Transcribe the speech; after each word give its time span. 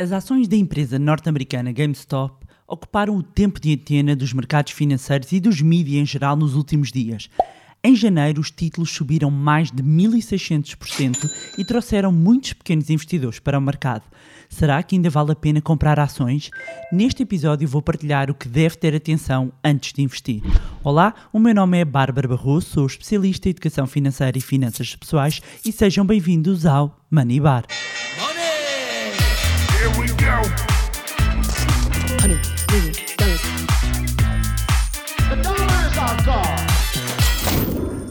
As 0.00 0.12
ações 0.12 0.46
da 0.46 0.54
empresa 0.54 0.96
norte-americana 0.96 1.72
GameStop 1.72 2.46
ocuparam 2.68 3.16
o 3.16 3.22
tempo 3.22 3.60
de 3.60 3.74
antena 3.74 4.14
dos 4.14 4.32
mercados 4.32 4.72
financeiros 4.72 5.32
e 5.32 5.40
dos 5.40 5.60
mídias 5.60 6.00
em 6.00 6.06
geral 6.06 6.36
nos 6.36 6.54
últimos 6.54 6.92
dias. 6.92 7.28
Em 7.82 7.96
janeiro, 7.96 8.40
os 8.40 8.48
títulos 8.48 8.92
subiram 8.92 9.28
mais 9.28 9.72
de 9.72 9.82
1.600% 9.82 11.28
e 11.58 11.64
trouxeram 11.64 12.12
muitos 12.12 12.52
pequenos 12.52 12.88
investidores 12.90 13.40
para 13.40 13.58
o 13.58 13.60
mercado. 13.60 14.04
Será 14.48 14.80
que 14.84 14.94
ainda 14.94 15.10
vale 15.10 15.32
a 15.32 15.36
pena 15.36 15.60
comprar 15.60 15.98
ações? 15.98 16.48
Neste 16.92 17.24
episódio 17.24 17.66
vou 17.66 17.82
partilhar 17.82 18.30
o 18.30 18.34
que 18.34 18.48
deve 18.48 18.76
ter 18.76 18.94
atenção 18.94 19.52
antes 19.64 19.92
de 19.92 20.02
investir. 20.02 20.42
Olá, 20.84 21.12
o 21.32 21.40
meu 21.40 21.54
nome 21.54 21.76
é 21.76 21.84
Bárbara 21.84 22.28
Barroso, 22.28 22.68
sou 22.68 22.86
especialista 22.86 23.48
em 23.48 23.50
educação 23.50 23.86
financeira 23.86 24.38
e 24.38 24.40
finanças 24.40 24.94
pessoais 24.94 25.42
e 25.64 25.72
sejam 25.72 26.06
bem-vindos 26.06 26.66
ao 26.66 27.00
Money 27.10 27.40
Bar. 27.40 27.64
Here 29.88 30.00
we 30.00 30.08
go. 30.08 30.42
Honey, 32.20 32.38
million 32.70 32.94
dollars. 33.16 33.42
The 35.28 35.36
dollar 35.42 35.88
is 35.88 35.98
our 35.98 36.16
god. 36.24 36.58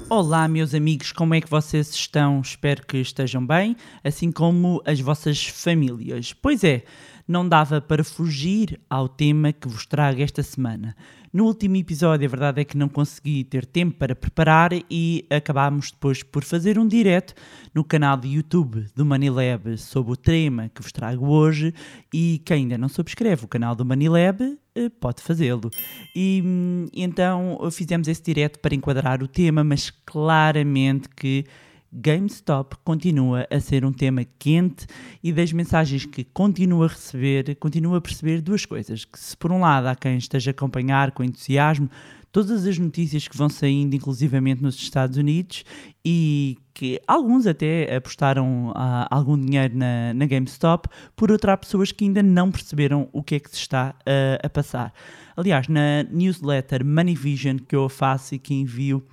Olá, 0.09 0.48
meus 0.48 0.73
amigos, 0.73 1.12
como 1.12 1.35
é 1.35 1.41
que 1.41 1.49
vocês 1.49 1.94
estão? 1.94 2.41
Espero 2.41 2.85
que 2.85 2.98
estejam 2.98 3.45
bem, 3.45 3.76
assim 4.04 4.32
como 4.32 4.82
as 4.85 4.99
vossas 4.99 5.45
famílias. 5.45 6.34
Pois 6.34 6.63
é, 6.63 6.84
não 7.27 7.48
dava 7.48 7.80
para 7.80 8.04
fugir 8.04 8.80
ao 8.90 9.07
tema 9.07 9.54
que 9.54 9.68
vos 9.68 9.85
trago 9.85 10.21
esta 10.21 10.41
semana. 10.41 10.96
No 11.31 11.45
último 11.45 11.76
episódio, 11.76 12.26
a 12.26 12.30
verdade 12.30 12.62
é 12.62 12.63
que 12.63 12.77
não 12.77 12.88
consegui 12.88 13.44
ter 13.44 13.66
tempo 13.66 13.98
para 13.98 14.16
preparar 14.16 14.72
e 14.90 15.26
acabámos 15.30 15.91
depois 15.91 16.23
por 16.23 16.44
fazer 16.44 16.80
um 16.80 16.88
direto 16.88 17.34
no 17.73 17.84
canal 17.84 18.16
de 18.16 18.30
YouTube 18.30 18.85
do 18.95 19.05
Manilab 19.05 19.77
sobre 19.77 20.13
o 20.13 20.16
tema 20.16 20.70
que 20.73 20.82
vos 20.82 20.91
trago 20.91 21.27
hoje 21.27 21.73
e 22.13 22.41
quem 22.45 22.58
ainda 22.59 22.77
não 22.77 22.88
subscreve 22.88 23.44
o 23.44 23.48
canal 23.48 23.76
do 23.76 23.84
Manilab 23.84 24.58
eh, 24.73 24.90
pode 24.90 25.21
fazê-lo. 25.21 25.70
E 26.16 26.41
hum, 26.46 26.85
então 26.93 27.60
fizemos 27.71 28.07
esse 28.07 28.23
direto 28.23 28.60
para 28.60 28.73
enquadrar 28.73 29.21
o 29.21 29.27
tema, 29.27 29.63
mas 29.63 29.90
claramente 30.05 31.10
que 31.10 31.46
GameStop 31.91 32.76
continua 32.84 33.48
a 33.49 33.60
ser 33.60 33.85
um 33.85 33.91
tema 33.91 34.26
quente 34.38 34.85
e 35.24 35.32
das 35.32 35.52
mensagens 35.52 36.05
que 36.05 36.24
continuo 36.24 36.84
a 36.84 36.88
receber, 36.88 37.55
continuo 37.55 37.96
a 37.96 38.02
perceber 38.02 38.41
duas 38.41 38.66
coisas. 38.66 39.05
Que 39.05 39.20
se 39.20 39.35
por 39.35 39.52
um 39.52 39.60
lado 39.60 39.88
há 39.88 39.96
quem 39.96 40.18
esteja 40.18 40.49
a 40.49 40.54
acompanhar 40.54 41.12
com 41.12 41.24
entusiasmo 41.24 41.90
todas 42.32 42.68
as 42.68 42.77
notícias 42.77 43.27
que 43.27 43.35
vão 43.35 43.49
saindo, 43.49 43.96
inclusivamente 43.96 44.62
nos 44.62 44.76
Estados 44.76 45.18
Unidos, 45.18 45.63
e 46.05 46.57
que 46.74 47.02
alguns 47.07 47.48
até 47.48 47.96
apostaram 47.96 48.72
ah, 48.76 49.07
algum 49.10 49.40
dinheiro 49.40 49.76
na, 49.76 50.13
na 50.13 50.26
GameStop, 50.26 50.88
por 51.16 51.32
outra 51.32 51.54
há 51.54 51.57
pessoas 51.57 51.91
que 51.91 52.05
ainda 52.05 52.22
não 52.22 52.51
perceberam 52.51 53.10
o 53.12 53.24
que 53.24 53.35
é 53.35 53.40
que 53.40 53.49
se 53.49 53.57
está 53.57 53.96
ah, 54.05 54.40
a 54.46 54.49
passar. 54.49 54.94
Aliás, 55.35 55.68
na 55.68 56.04
newsletter 56.12 56.85
Money 56.85 57.16
Vision 57.16 57.57
que 57.57 57.76
eu 57.76 57.90
faço 57.90 58.35
e 58.35 58.40
que 58.40 58.54
envio 58.54 59.04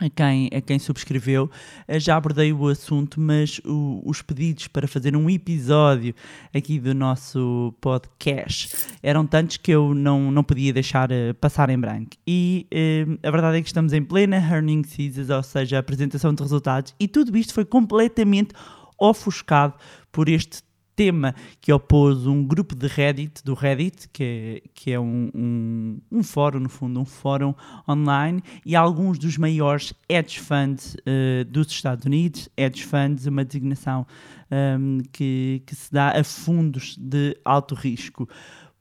a 0.00 0.08
quem, 0.08 0.48
a 0.54 0.60
quem 0.60 0.78
subscreveu, 0.78 1.50
eh, 1.86 1.98
já 1.98 2.16
abordei 2.16 2.52
o 2.52 2.68
assunto, 2.68 3.20
mas 3.20 3.60
o- 3.64 4.00
os 4.04 4.22
pedidos 4.22 4.68
para 4.68 4.86
fazer 4.86 5.16
um 5.16 5.28
episódio 5.28 6.14
aqui 6.54 6.78
do 6.78 6.94
nosso 6.94 7.74
podcast 7.80 8.76
eram 9.02 9.26
tantos 9.26 9.56
que 9.56 9.70
eu 9.72 9.94
não, 9.94 10.30
não 10.30 10.44
podia 10.44 10.72
deixar 10.72 11.10
eh, 11.10 11.32
passar 11.32 11.68
em 11.70 11.78
branco. 11.78 12.10
E 12.26 12.66
eh, 12.70 13.06
a 13.22 13.30
verdade 13.30 13.58
é 13.58 13.60
que 13.60 13.66
estamos 13.66 13.92
em 13.92 14.02
plena 14.02 14.36
earning 14.36 14.84
season, 14.84 15.34
ou 15.34 15.42
seja, 15.42 15.78
apresentação 15.78 16.32
de 16.32 16.42
resultados, 16.42 16.94
e 17.00 17.08
tudo 17.08 17.36
isto 17.36 17.52
foi 17.52 17.64
completamente 17.64 18.54
ofuscado 18.98 19.74
por 20.10 20.28
este 20.28 20.62
tema 20.98 21.32
que 21.60 21.72
opôs 21.72 22.26
um 22.26 22.44
grupo 22.44 22.74
de 22.74 22.88
Reddit, 22.88 23.44
do 23.44 23.54
Reddit, 23.54 24.08
que 24.08 24.24
é, 24.24 24.68
que 24.74 24.90
é 24.90 24.98
um, 24.98 25.30
um, 25.32 26.00
um 26.10 26.22
fórum, 26.24 26.58
no 26.58 26.68
fundo, 26.68 26.98
um 26.98 27.04
fórum 27.04 27.54
online, 27.88 28.42
e 28.66 28.74
alguns 28.74 29.16
dos 29.16 29.38
maiores 29.38 29.94
hedge 30.08 30.40
funds 30.40 30.96
eh, 31.06 31.44
dos 31.44 31.68
Estados 31.68 32.04
Unidos. 32.04 32.48
Hedge 32.56 32.84
funds, 32.84 33.26
uma 33.26 33.44
designação 33.44 34.04
ehm, 34.50 34.98
que, 35.12 35.62
que 35.64 35.76
se 35.76 35.92
dá 35.92 36.18
a 36.18 36.24
fundos 36.24 36.96
de 36.98 37.38
alto 37.44 37.76
risco. 37.76 38.28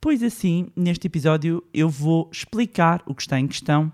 Pois 0.02 0.24
assim, 0.24 0.70
neste 0.76 1.06
episódio 1.06 1.64
eu 1.72 1.88
vou 1.88 2.32
explicar 2.34 3.04
o 3.06 3.14
que 3.14 3.22
está 3.22 3.40
em 3.40 3.46
questão 3.46 3.92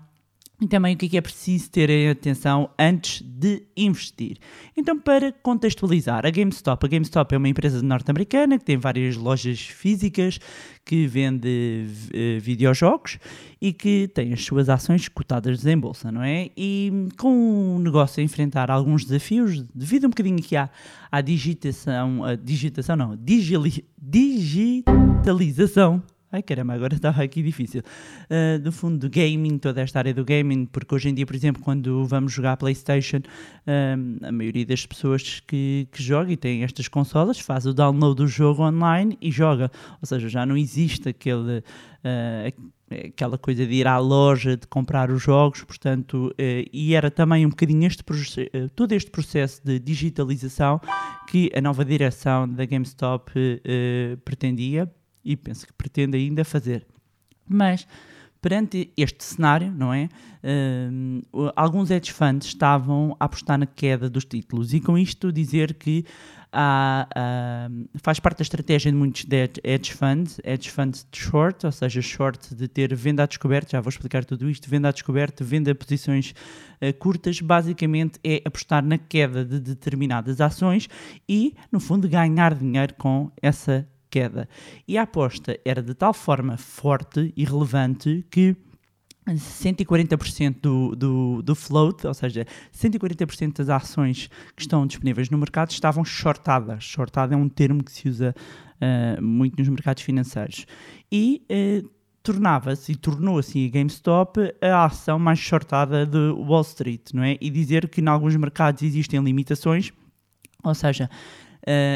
e 0.60 0.68
também 0.68 0.94
o 0.94 0.98
que 0.98 1.06
é 1.06 1.08
que 1.08 1.16
é 1.16 1.20
preciso 1.20 1.68
ter 1.70 1.90
em 1.90 2.08
atenção 2.08 2.70
antes 2.78 3.22
de 3.22 3.64
investir. 3.76 4.38
Então, 4.76 4.96
para 4.98 5.32
contextualizar, 5.32 6.24
a 6.24 6.30
GameStop. 6.30 6.86
A 6.86 6.88
GameStop 6.88 7.34
é 7.34 7.38
uma 7.38 7.48
empresa 7.48 7.82
norte-americana 7.82 8.56
que 8.58 8.64
tem 8.64 8.76
várias 8.76 9.16
lojas 9.16 9.60
físicas 9.60 10.38
que 10.84 11.06
vende 11.06 11.86
eh, 12.12 12.38
videojogos 12.40 13.18
e 13.60 13.72
que 13.72 14.06
tem 14.08 14.32
as 14.32 14.44
suas 14.44 14.68
ações 14.68 15.08
cotadas 15.08 15.66
em 15.66 15.76
bolsa, 15.76 16.12
não 16.12 16.22
é? 16.22 16.50
E 16.56 17.08
com 17.18 17.74
o 17.76 17.80
negócio 17.80 18.20
a 18.20 18.24
enfrentar 18.24 18.70
alguns 18.70 19.04
desafios, 19.04 19.60
devido 19.74 20.04
um 20.04 20.10
bocadinho 20.10 20.38
aqui 20.38 20.54
à, 20.56 20.70
à 21.10 21.20
digitação, 21.20 22.22
a 22.22 22.36
digitação 22.36 22.94
não, 22.94 23.16
digili- 23.16 23.84
digitalização 24.00 26.00
Ai 26.34 26.42
caramba, 26.42 26.74
agora 26.74 26.96
estava 26.96 27.22
aqui 27.22 27.40
difícil. 27.44 27.80
Uh, 28.24 28.58
do 28.58 28.72
fundo 28.72 28.98
do 28.98 29.08
gaming, 29.08 29.56
toda 29.56 29.80
esta 29.80 30.00
área 30.00 30.12
do 30.12 30.24
gaming, 30.24 30.66
porque 30.66 30.92
hoje 30.92 31.08
em 31.08 31.14
dia, 31.14 31.24
por 31.24 31.36
exemplo, 31.36 31.62
quando 31.62 32.04
vamos 32.06 32.32
jogar 32.32 32.56
PlayStation, 32.56 33.20
um, 33.64 34.16
a 34.20 34.32
maioria 34.32 34.66
das 34.66 34.84
pessoas 34.84 35.38
que, 35.38 35.86
que 35.92 36.02
joga 36.02 36.32
e 36.32 36.36
tem 36.36 36.64
estas 36.64 36.88
consolas 36.88 37.38
faz 37.38 37.66
o 37.66 37.72
download 37.72 38.16
do 38.16 38.26
jogo 38.26 38.64
online 38.64 39.16
e 39.22 39.30
joga. 39.30 39.70
Ou 40.02 40.06
seja, 40.08 40.28
já 40.28 40.44
não 40.44 40.56
existe 40.56 41.08
aquele. 41.08 41.58
uh, 41.58 42.74
aquela 42.90 43.38
coisa 43.38 43.64
de 43.64 43.72
ir 43.72 43.86
à 43.86 43.98
loja, 43.98 44.56
de 44.56 44.66
comprar 44.66 45.10
os 45.12 45.22
jogos, 45.22 45.62
portanto, 45.62 46.32
uh, 46.32 46.68
e 46.72 46.94
era 46.94 47.12
também 47.12 47.46
um 47.46 47.48
bocadinho 47.48 47.86
este 47.86 48.02
uh, 48.02 48.68
todo 48.74 48.90
este 48.92 49.10
processo 49.10 49.64
de 49.64 49.78
digitalização 49.78 50.80
que 51.28 51.48
a 51.54 51.60
nova 51.60 51.84
direção 51.84 52.48
da 52.48 52.66
GameStop 52.66 53.30
uh, 53.32 54.16
pretendia 54.18 54.90
e 55.24 55.36
penso 55.36 55.66
que 55.66 55.72
pretende 55.72 56.16
ainda 56.16 56.44
fazer. 56.44 56.86
Mas 57.48 57.86
perante 58.44 58.92
este 58.94 59.24
cenário, 59.24 59.72
não 59.72 59.92
é? 59.92 60.06
O- 61.32 61.50
alguns 61.56 61.90
hedge 61.90 62.12
funds 62.12 62.48
estavam 62.48 63.16
a 63.18 63.24
apostar 63.24 63.58
na 63.58 63.64
queda 63.64 64.10
dos 64.10 64.26
títulos 64.26 64.74
e 64.74 64.80
com 64.80 64.98
isto 64.98 65.32
dizer 65.32 65.72
que 65.72 66.04
há, 66.52 67.08
ah, 67.16 67.68
faz 68.02 68.20
parte 68.20 68.38
da 68.38 68.42
estratégia 68.42 68.92
de 68.92 68.98
muitos 68.98 69.24
hedge 69.64 69.94
funds, 69.94 70.38
hedge 70.44 70.70
funds 70.70 71.06
de 71.10 71.18
short, 71.18 71.64
ou 71.64 71.72
seja, 71.72 72.02
short 72.02 72.54
de 72.54 72.68
ter 72.68 72.94
venda 72.94 73.22
a 73.22 73.26
descoberto, 73.26 73.72
já 73.72 73.80
vou 73.80 73.88
explicar 73.88 74.26
tudo 74.26 74.50
isto, 74.50 74.68
venda 74.68 74.90
a 74.90 74.92
descoberto, 74.92 75.42
venda 75.42 75.72
a 75.72 75.74
posições 75.74 76.34
ah, 76.82 76.92
curtas, 76.92 77.40
basicamente 77.40 78.20
é 78.22 78.42
apostar 78.44 78.84
na 78.84 78.98
queda 78.98 79.42
de 79.42 79.58
determinadas 79.58 80.38
ações 80.42 80.86
e, 81.26 81.54
no 81.72 81.80
fundo, 81.80 82.06
ganhar 82.06 82.54
dinheiro 82.54 82.92
com 82.98 83.32
essa 83.40 83.88
queda. 84.14 84.48
E 84.86 84.96
a 84.96 85.02
aposta 85.02 85.58
era 85.64 85.82
de 85.82 85.92
tal 85.92 86.14
forma 86.14 86.56
forte 86.56 87.32
e 87.36 87.44
relevante 87.44 88.24
que 88.30 88.56
140% 89.26 90.60
do, 90.60 90.94
do, 90.94 91.42
do 91.42 91.54
float, 91.54 92.06
ou 92.06 92.14
seja, 92.14 92.46
140% 92.72 93.56
das 93.56 93.68
ações 93.70 94.30
que 94.54 94.62
estão 94.62 94.86
disponíveis 94.86 95.30
no 95.30 95.38
mercado 95.38 95.70
estavam 95.70 96.04
shortadas. 96.04 96.84
Shortada 96.84 97.34
é 97.34 97.36
um 97.36 97.48
termo 97.48 97.82
que 97.82 97.90
se 97.90 98.08
usa 98.08 98.34
ah, 98.80 99.20
muito 99.20 99.58
nos 99.58 99.68
mercados 99.68 100.02
financeiros. 100.02 100.66
E 101.10 101.42
eh, 101.48 101.82
tornava-se 102.22 102.92
e 102.92 102.96
tornou-se 102.96 103.66
a 103.66 103.70
GameStop 103.70 104.38
a 104.60 104.84
ação 104.84 105.18
mais 105.18 105.38
shortada 105.38 106.06
de 106.06 106.30
Wall 106.32 106.62
Street, 106.62 107.12
não 107.14 107.24
é? 107.24 107.36
E 107.40 107.50
dizer 107.50 107.88
que 107.88 108.00
em 108.00 108.06
alguns 108.06 108.36
mercados 108.36 108.82
existem 108.82 109.20
limitações, 109.24 109.90
ou 110.62 110.74
seja, 110.74 111.08
Uh, 111.08 111.43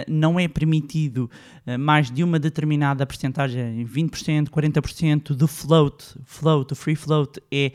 não 0.08 0.38
é 0.38 0.48
permitido 0.48 1.30
uh, 1.66 1.78
mais 1.78 2.10
de 2.10 2.24
uma 2.24 2.38
determinada 2.38 3.06
percentagem, 3.06 3.84
20%, 3.84 4.48
40% 4.48 5.34
do 5.34 5.46
float, 5.46 6.16
float, 6.24 6.72
o 6.72 6.76
free 6.76 6.96
float 6.96 7.40
é 7.50 7.72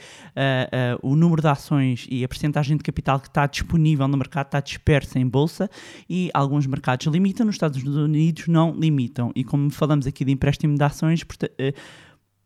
uh, 1.02 1.08
o 1.08 1.16
número 1.16 1.42
de 1.42 1.48
ações 1.48 2.08
e 2.10 2.24
a 2.24 2.28
percentagem 2.28 2.78
de 2.78 2.84
capital 2.84 3.20
que 3.20 3.28
está 3.28 3.46
disponível 3.46 4.08
no 4.08 4.18
mercado, 4.18 4.48
está 4.48 4.60
dispersa 4.60 5.20
em 5.20 5.28
bolsa 5.28 5.70
e 6.10 6.30
alguns 6.34 6.66
mercados 6.66 7.06
limitam, 7.08 7.46
nos 7.46 7.56
Estados 7.56 7.82
Unidos 7.84 8.48
não 8.48 8.72
limitam. 8.72 9.32
E 9.36 9.44
como 9.44 9.70
falamos 9.70 10.08
aqui 10.08 10.26
de 10.26 10.32
empréstimo 10.32 10.76
de 10.76 10.84
ações, 10.84 11.24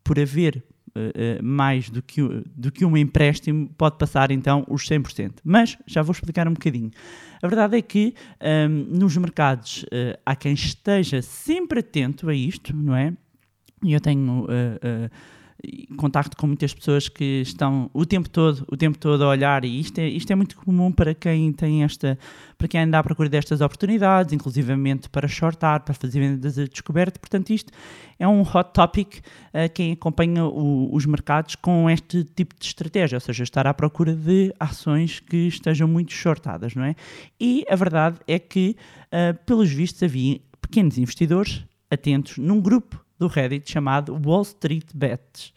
por 0.04 0.20
haver 0.20 0.64
mais 1.44 1.90
do 1.90 2.02
que, 2.02 2.22
do 2.56 2.72
que 2.72 2.86
um 2.86 2.96
empréstimo, 2.96 3.70
pode 3.78 3.98
passar 3.98 4.32
então 4.32 4.66
os 4.70 4.84
100%. 4.88 5.34
Mas 5.44 5.78
já 5.86 6.02
vou 6.02 6.12
explicar 6.12 6.48
um 6.48 6.54
bocadinho. 6.54 6.92
A 7.42 7.48
verdade 7.48 7.78
é 7.78 7.82
que 7.82 8.14
um, 8.70 8.98
nos 8.98 9.16
mercados 9.18 9.84
uh, 9.84 10.18
há 10.26 10.36
quem 10.36 10.54
esteja 10.54 11.22
sempre 11.22 11.80
atento 11.80 12.30
a 12.30 12.34
isto, 12.34 12.76
não 12.76 12.96
é? 12.96 13.14
E 13.84 13.94
eu 13.94 14.02
tenho 14.02 14.42
uh, 14.42 14.46
uh, 14.46 15.10
contacto 15.98 16.38
com 16.38 16.46
muitas 16.48 16.74
pessoas 16.74 17.10
que 17.10 17.42
estão 17.42 17.90
o 17.94 18.06
tempo 18.06 18.30
todo, 18.30 18.64
o 18.72 18.78
tempo 18.78 18.98
todo 18.98 19.24
a 19.24 19.30
olhar 19.30 19.66
e 19.66 19.80
isto 19.80 19.98
é, 20.00 20.08
isto 20.08 20.32
é 20.32 20.36
muito 20.36 20.56
comum 20.58 20.92
para 20.92 21.14
quem 21.16 21.52
tem 21.52 21.84
esta, 21.84 22.18
para 22.58 22.68
quem 22.68 22.82
anda 22.82 23.00
à 23.00 23.04
procura 23.04 23.28
destas 23.28 23.60
oportunidades, 23.62 24.34
inclusivamente 24.34 25.10
para 25.10 25.28
shortar, 25.28 25.82
para 25.84 25.94
fazer 25.94 26.20
vendas 26.20 26.60
a 26.60 26.66
descoberto, 26.66 27.20
portanto 27.20 27.50
isto 27.50 27.72
é 28.20 28.28
um 28.28 28.42
hot 28.42 28.72
topic 28.74 29.16
a 29.54 29.68
quem 29.68 29.94
acompanha 29.94 30.46
o- 30.46 30.94
os 30.94 31.06
mercados 31.06 31.56
com 31.56 31.90
este 31.90 32.24
tipo 32.24 32.56
de 32.60 32.66
estratégia, 32.66 33.16
ou 33.16 33.22
seja, 33.22 33.44
estar 33.44 33.66
à 33.66 33.74
procura 33.74 34.16
de 34.16 34.54
ações 34.60 35.20
que 35.20 35.48
estejam 35.48 35.88
muito 35.88 36.14
shortadas, 36.14 36.76
não 36.76 36.84
é? 36.84 36.96
E 37.40 37.66
a 37.70 37.76
verdade 37.76 38.20
é 38.28 38.38
que, 38.38 38.76
ah, 39.12 39.34
pelos 39.46 39.72
vistos, 39.72 40.04
havia 40.04 40.40
pequenos 40.62 40.98
investidores 40.98 41.64
atentos 41.90 42.38
num 42.38 42.60
grupo 42.62 43.04
do 43.20 43.28
Reddit 43.28 43.72
chamado 43.72 44.20
Wall 44.26 44.44
Street 44.44 44.88
Bets. 44.94 45.54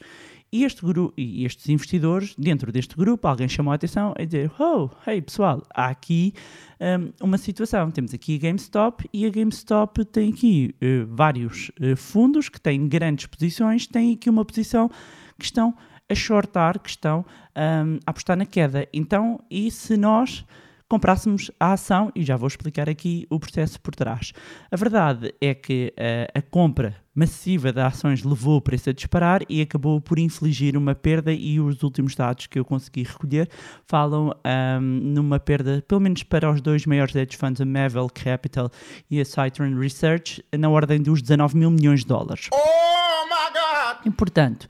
E 0.53 0.65
este 0.65 0.85
gru- 0.85 1.13
e 1.17 1.45
estes 1.45 1.69
investidores, 1.69 2.35
dentro 2.37 2.73
deste 2.73 2.97
grupo, 2.97 3.29
alguém 3.29 3.49
chamou 3.49 3.71
a 3.71 3.77
atenção 3.77 4.13
a 4.19 4.25
dizer: 4.25 4.51
Oh, 4.59 4.91
hey 5.07 5.23
pessoal, 5.23 5.63
há 5.73 5.87
aqui 5.87 6.35
hum, 6.81 7.13
uma 7.23 7.39
situação. 7.39 7.89
Temos 7.93 8.13
aqui 8.13 8.35
a 8.35 8.39
GameStop 8.39 9.09
e 9.13 9.25
a 9.25 9.31
GameStop 9.31 10.05
tem 10.07 10.33
aqui 10.33 10.75
eh, 10.81 11.05
vários 11.09 11.71
eh, 11.81 11.95
fundos 11.95 12.49
que 12.49 12.61
têm 12.61 12.89
grandes 12.89 13.27
posições, 13.27 13.87
tem 13.87 14.13
aqui 14.13 14.29
uma 14.29 14.45
posição 14.45 14.91
que 15.39 15.45
estão 15.45 15.73
a 16.09 16.15
shortar, 16.17 16.81
que 16.81 16.91
estão 16.91 17.25
hum, 17.57 18.01
a 18.05 18.11
apostar 18.11 18.37
na 18.37 18.45
queda. 18.45 18.89
Então, 18.93 19.39
e 19.49 19.71
se 19.71 19.97
nós 19.97 20.45
comprássemos 20.91 21.53
a 21.61 21.73
ação, 21.73 22.11
e 22.17 22.25
já 22.25 22.37
vou 22.37 22.49
explicar 22.49 22.89
aqui 22.89 23.25
o 23.31 23.39
processo 23.39 23.81
por 23.81 23.95
trás. 23.95 24.33
A 24.73 24.77
verdade 24.77 25.33
é 25.41 25.55
que 25.55 25.95
eh, 25.97 26.27
a 26.35 26.43
compra 26.43 26.97
massiva 27.15 27.73
de 27.73 27.81
ações 27.81 28.25
levou 28.25 28.57
o 28.57 28.61
preço 28.61 28.91
a 28.91 28.93
disparar 28.93 29.43
e 29.49 29.63
acabou 29.63 30.01
por 30.01 30.19
infligir 30.19 30.77
uma 30.77 30.93
perda 30.93 31.33
e 31.33 31.61
os 31.61 31.85
últimos 31.85 32.17
dados 32.17 32.49
que 32.49 32.59
eu 32.59 32.65
consegui 32.65 33.05
recolher 33.05 33.49
falam 33.87 34.33
ahm, 34.43 34.81
numa 34.81 35.39
perda, 35.39 35.85
pelo 35.87 36.01
menos 36.01 36.25
para 36.25 36.51
os 36.51 36.61
dois 36.61 36.85
maiores 36.87 37.15
hedge 37.15 37.37
funds, 37.37 37.61
a 37.61 37.65
Mavel 37.65 38.09
Capital 38.13 38.69
e 39.09 39.21
a 39.21 39.25
Citron 39.25 39.79
Research, 39.79 40.45
na 40.59 40.69
ordem 40.69 41.01
dos 41.01 41.23
19 41.23 41.57
mil 41.57 41.71
milhões 41.71 42.01
de 42.01 42.07
dólares. 42.07 42.49
Oh 42.53 43.27
my 43.27 43.53
God! 43.53 44.07
E, 44.07 44.11
portanto, 44.11 44.67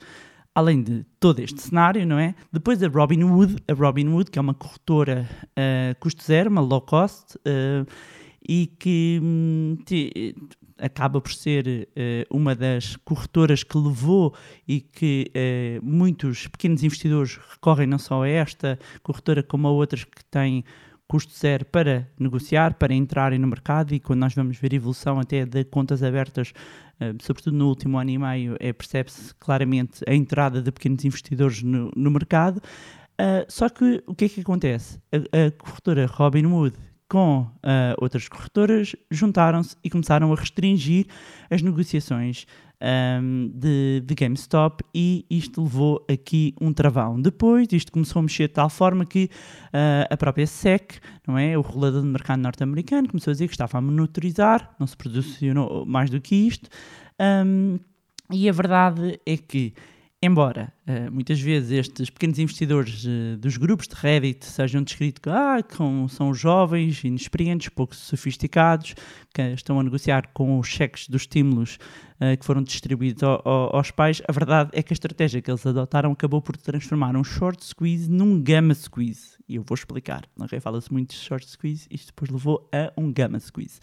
além 0.53 0.81
de 0.83 1.05
todo 1.19 1.39
este 1.39 1.61
cenário, 1.61 2.05
não 2.05 2.19
é? 2.19 2.35
Depois 2.51 2.81
a 2.83 2.87
Robinhood, 2.87 3.55
a 3.67 3.73
Robinhood, 3.73 4.29
que 4.29 4.37
é 4.37 4.41
uma 4.41 4.53
corretora 4.53 5.29
uh, 5.51 5.99
custo 5.99 6.23
zero, 6.23 6.49
uma 6.49 6.61
low 6.61 6.81
cost, 6.81 7.35
uh, 7.37 7.85
e 8.47 8.67
que 8.67 9.19
hum, 9.21 9.77
te- 9.85 10.35
acaba 10.77 11.21
por 11.21 11.31
ser 11.31 11.87
uh, 11.91 12.35
uma 12.35 12.53
das 12.55 12.95
corretoras 12.97 13.63
que 13.63 13.77
levou 13.77 14.33
e 14.67 14.81
que 14.81 15.31
muitos 15.83 16.47
pequenos 16.47 16.83
investidores 16.83 17.39
recorrem 17.51 17.87
não 17.87 17.99
só 17.99 18.23
a 18.23 18.27
esta 18.27 18.79
corretora 19.03 19.43
como 19.43 19.67
a 19.67 19.71
outras 19.71 20.03
que 20.03 20.25
têm 20.25 20.63
custo 21.11 21.33
zero 21.37 21.65
para 21.65 22.07
negociar, 22.17 22.75
para 22.75 22.93
entrarem 22.93 23.37
no 23.37 23.45
mercado 23.45 23.93
e 23.93 23.99
quando 23.99 24.21
nós 24.21 24.33
vamos 24.33 24.57
ver 24.57 24.71
a 24.71 24.75
evolução 24.77 25.19
até 25.19 25.45
de 25.45 25.65
contas 25.65 26.01
abertas, 26.01 26.53
eh, 27.01 27.13
sobretudo 27.21 27.57
no 27.57 27.67
último 27.67 27.97
ano 27.97 28.11
e 28.11 28.17
meio, 28.17 28.55
é, 28.61 28.71
percebe-se 28.71 29.35
claramente 29.35 30.01
a 30.07 30.15
entrada 30.15 30.61
de 30.61 30.71
pequenos 30.71 31.03
investidores 31.03 31.61
no, 31.63 31.91
no 31.97 32.09
mercado. 32.09 32.61
Ah, 33.17 33.45
só 33.49 33.67
que 33.67 34.01
o 34.07 34.15
que 34.15 34.23
é 34.23 34.29
que 34.29 34.39
acontece? 34.39 35.01
A, 35.11 35.47
a 35.47 35.51
corretora 35.51 36.05
Robinhood 36.05 36.77
com 37.09 37.45
ah, 37.61 37.93
outras 37.97 38.29
corretoras 38.29 38.95
juntaram-se 39.11 39.75
e 39.83 39.89
começaram 39.89 40.31
a 40.31 40.35
restringir 40.37 41.07
as 41.49 41.61
negociações 41.61 42.45
ahm, 42.81 43.49
de, 43.53 44.01
de 44.05 44.15
GameStop 44.15 44.83
e 44.93 45.25
isto 45.29 45.61
levou 45.61 46.05
aqui 46.11 46.53
um 46.59 46.73
travão. 46.73 47.21
Depois 47.21 47.67
isto 47.71 47.91
começou 47.91 48.19
a 48.19 48.23
mexer 48.23 48.47
de 48.47 48.53
tal 48.53 48.69
forma 48.69 49.05
que 49.05 49.29
ah, 49.71 50.07
a 50.09 50.17
própria 50.17 50.47
SEC, 50.47 50.99
não 51.27 51.37
é, 51.37 51.57
o 51.57 51.61
regulador 51.61 52.01
do 52.01 52.07
mercado 52.07 52.39
norte-americano, 52.41 53.07
começou 53.07 53.31
a 53.31 53.33
dizer 53.33 53.47
que 53.47 53.53
estava 53.53 53.77
a 53.77 53.81
monitorizar, 53.81 54.75
não 54.79 54.87
se 54.87 54.97
posicionou 54.97 55.85
mais 55.85 56.09
do 56.09 56.19
que 56.19 56.35
isto, 56.35 56.69
ahm, 57.19 57.77
e 58.31 58.49
a 58.49 58.51
verdade 58.51 59.19
é 59.25 59.37
que 59.37 59.73
Embora 60.23 60.71
eh, 60.85 61.09
muitas 61.09 61.39
vezes 61.41 61.71
estes 61.71 62.11
pequenos 62.11 62.37
investidores 62.37 63.03
eh, 63.07 63.35
dos 63.37 63.57
grupos 63.57 63.87
de 63.87 63.95
Reddit 63.95 64.45
sejam 64.45 64.83
descritos 64.83 65.19
que 65.19 65.29
ah, 65.29 65.57
são 66.09 66.31
jovens, 66.31 67.03
inexperientes, 67.03 67.69
pouco 67.69 67.95
sofisticados, 67.95 68.93
que 69.33 69.41
estão 69.41 69.79
a 69.79 69.83
negociar 69.83 70.29
com 70.31 70.59
os 70.59 70.67
cheques 70.67 71.07
dos 71.09 71.23
estímulos 71.23 71.79
eh, 72.19 72.37
que 72.37 72.45
foram 72.45 72.61
distribuídos 72.61 73.23
ao- 73.23 73.41
ao- 73.43 73.75
aos 73.75 73.89
pais, 73.89 74.21
a 74.27 74.31
verdade 74.31 74.69
é 74.73 74.83
que 74.83 74.93
a 74.93 74.95
estratégia 74.95 75.41
que 75.41 75.49
eles 75.49 75.65
adotaram 75.65 76.11
acabou 76.11 76.39
por 76.39 76.55
transformar 76.55 77.15
um 77.17 77.23
short 77.23 77.65
squeeze 77.65 78.07
num 78.07 78.39
gamma 78.39 78.75
squeeze. 78.75 79.31
E 79.49 79.55
eu 79.55 79.63
vou 79.63 79.73
explicar. 79.73 80.25
Ok? 80.39 80.59
Fala-se 80.59 80.93
muito 80.93 81.09
de 81.09 81.15
short 81.15 81.49
squeeze, 81.49 81.87
isto 81.89 82.07
depois 82.13 82.29
levou 82.29 82.69
a 82.71 82.93
um 82.95 83.11
gamma 83.11 83.39
squeeze. 83.39 83.79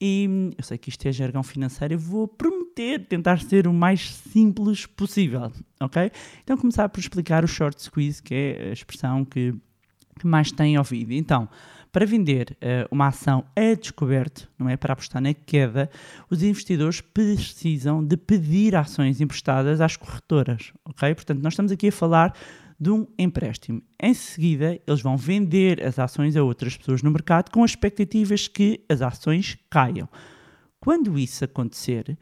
E 0.00 0.52
eu 0.56 0.64
sei 0.64 0.76
que 0.76 0.88
isto 0.88 1.06
é 1.06 1.12
jargão 1.12 1.42
financeiro, 1.42 1.94
eu 1.94 1.98
vou 1.98 2.26
prometer 2.26 3.06
tentar 3.06 3.40
ser 3.40 3.66
o 3.66 3.72
mais 3.72 4.12
simples 4.12 4.86
possível, 4.86 5.52
ok? 5.80 6.10
Então 6.42 6.56
começar 6.56 6.88
por 6.88 7.00
explicar 7.00 7.44
o 7.44 7.48
short 7.48 7.80
squeeze, 7.80 8.22
que 8.22 8.34
é 8.34 8.68
a 8.70 8.72
expressão 8.72 9.24
que, 9.24 9.54
que 10.18 10.26
mais 10.26 10.50
tem 10.50 10.76
ouvido. 10.76 11.12
Então, 11.12 11.48
para 11.94 12.06
vender 12.06 12.56
eh, 12.60 12.88
uma 12.90 13.06
ação 13.06 13.44
a 13.54 13.72
descoberto, 13.74 14.50
não 14.58 14.68
é? 14.68 14.76
Para 14.76 14.94
apostar 14.94 15.22
na 15.22 15.32
queda, 15.32 15.88
os 16.28 16.42
investidores 16.42 17.00
precisam 17.00 18.04
de 18.04 18.16
pedir 18.16 18.74
ações 18.74 19.20
emprestadas 19.20 19.80
às 19.80 19.96
corretoras, 19.96 20.72
ok? 20.84 21.14
Portanto, 21.14 21.40
nós 21.40 21.52
estamos 21.52 21.70
aqui 21.70 21.88
a 21.88 21.92
falar 21.92 22.34
de 22.78 22.90
um 22.90 23.06
empréstimo. 23.18 23.82
Em 24.00 24.14
seguida, 24.14 24.80
eles 24.86 25.00
vão 25.00 25.16
vender 25.16 25.82
as 25.84 25.98
ações 25.98 26.36
a 26.36 26.42
outras 26.42 26.76
pessoas 26.76 27.02
no 27.02 27.10
mercado 27.10 27.50
com 27.50 27.64
expectativas 27.64 28.48
que 28.48 28.84
as 28.88 29.02
ações 29.02 29.56
caiam. 29.70 30.08
Quando 30.80 31.18
isso 31.18 31.44
acontecer, 31.44 32.18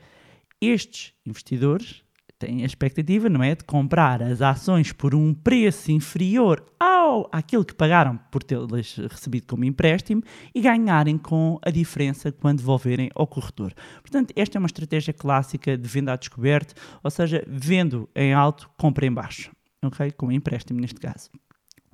estes 0.60 1.12
investidores 1.26 2.02
têm 2.38 2.62
a 2.62 2.66
expectativa, 2.66 3.28
não 3.28 3.42
é, 3.42 3.54
de 3.54 3.62
comprar 3.62 4.20
as 4.20 4.42
ações 4.42 4.92
por 4.92 5.14
um 5.14 5.32
preço 5.32 5.92
inferior 5.92 6.64
ao 6.78 7.28
àquilo 7.30 7.64
que 7.64 7.74
pagaram 7.74 8.18
por 8.30 8.42
tê-las 8.42 8.96
recebido 8.96 9.46
como 9.46 9.64
empréstimo 9.64 10.22
e 10.52 10.60
ganharem 10.60 11.18
com 11.18 11.58
a 11.62 11.70
diferença 11.70 12.32
quando 12.32 12.58
devolverem 12.58 13.10
ao 13.14 13.26
corretor. 13.26 13.72
Portanto, 14.00 14.32
esta 14.34 14.56
é 14.56 14.60
uma 14.60 14.66
estratégia 14.66 15.12
clássica 15.12 15.76
de 15.76 15.88
venda 15.88 16.12
a 16.12 16.16
descoberto, 16.16 16.74
ou 17.02 17.10
seja, 17.10 17.44
vendo 17.46 18.08
em 18.14 18.32
alto, 18.32 18.68
compra 18.76 19.06
em 19.06 19.12
baixo, 19.12 19.52
ok? 19.82 20.10
Com 20.12 20.30
empréstimo 20.30 20.80
neste 20.80 21.00
caso. 21.00 21.30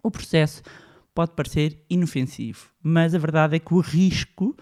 O 0.02 0.10
processo 0.10 0.62
pode 1.14 1.32
parecer 1.32 1.82
inofensivo, 1.90 2.68
mas 2.82 3.14
a 3.14 3.18
verdade 3.18 3.56
é 3.56 3.58
que 3.58 3.74
o 3.74 3.80
risco 3.80 4.56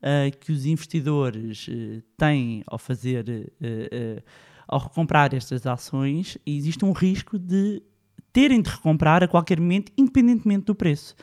ah, 0.00 0.30
que 0.40 0.52
os 0.52 0.64
investidores 0.64 1.66
eh, 1.68 2.02
têm 2.16 2.62
ao 2.68 2.78
fazer, 2.78 3.52
eh, 3.60 4.22
ao 4.66 4.78
recomprar 4.78 5.34
estas 5.34 5.66
ações, 5.66 6.38
existe 6.46 6.84
um 6.84 6.92
risco 6.92 7.36
de 7.36 7.82
terem 8.32 8.62
de 8.62 8.70
recomprar 8.70 9.24
a 9.24 9.28
qualquer 9.28 9.58
momento, 9.58 9.90
independentemente 9.98 10.66
do 10.66 10.74
preço. 10.74 11.16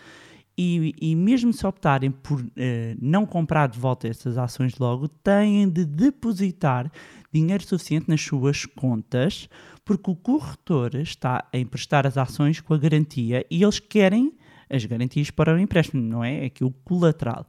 E, 0.58 0.94
e 1.02 1.16
mesmo 1.16 1.52
se 1.52 1.68
optarem 1.68 2.10
por 2.10 2.46
eh, 2.56 2.96
não 3.02 3.26
comprar 3.26 3.68
de 3.68 3.78
volta 3.78 4.08
essas 4.08 4.38
ações 4.38 4.78
logo, 4.78 5.10
têm 5.10 5.68
de 5.68 5.84
depositar 5.84 6.90
dinheiro 7.32 7.62
suficiente 7.62 8.08
nas 8.08 8.22
suas 8.22 8.66
contas, 8.66 9.50
porque 9.84 10.10
o 10.10 10.16
corretor 10.16 10.96
está 10.96 11.46
a 11.52 11.58
emprestar 11.58 12.08
as 12.08 12.18
ações 12.18 12.62
com 12.62 12.74
a 12.74 12.78
garantia 12.78 13.46
e 13.52 13.62
eles 13.62 13.80
querem 13.80 14.34
as 14.70 14.86
garantias 14.86 15.30
para 15.30 15.54
o 15.54 15.60
empréstimo, 15.60 16.02
não 16.02 16.24
é? 16.24 16.44
É 16.44 16.46
aquilo 16.46 16.74
colateral. 16.84 17.46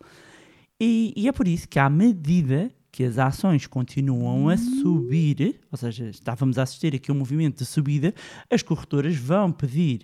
E, 0.81 1.15
e 1.17 1.29
é 1.29 1.33
por 1.33 1.47
isso 1.49 1.69
que, 1.69 1.79
à 1.79 1.89
medida 1.89 2.71
que 2.93 3.05
as 3.05 3.19
ações 3.19 3.67
continuam 3.67 4.49
a 4.49 4.57
subir, 4.57 5.61
ou 5.71 5.77
seja, 5.77 6.09
estávamos 6.09 6.59
a 6.59 6.63
assistir 6.63 6.95
aqui 6.95 7.11
a 7.11 7.15
um 7.15 7.19
movimento 7.19 7.59
de 7.59 7.67
subida, 7.67 8.15
as 8.51 8.63
corretoras 8.63 9.15
vão 9.17 9.53
pedir 9.53 10.01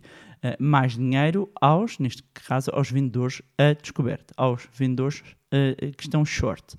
mais 0.58 0.96
dinheiro 0.96 1.50
aos, 1.60 1.98
neste 1.98 2.22
caso, 2.34 2.70
aos 2.72 2.90
vendedores 2.90 3.42
a 3.58 3.72
descoberto, 3.72 4.32
aos 4.36 4.68
vendedores 4.72 5.22
eh, 5.52 5.92
que 5.96 6.04
estão 6.04 6.24
short. 6.24 6.76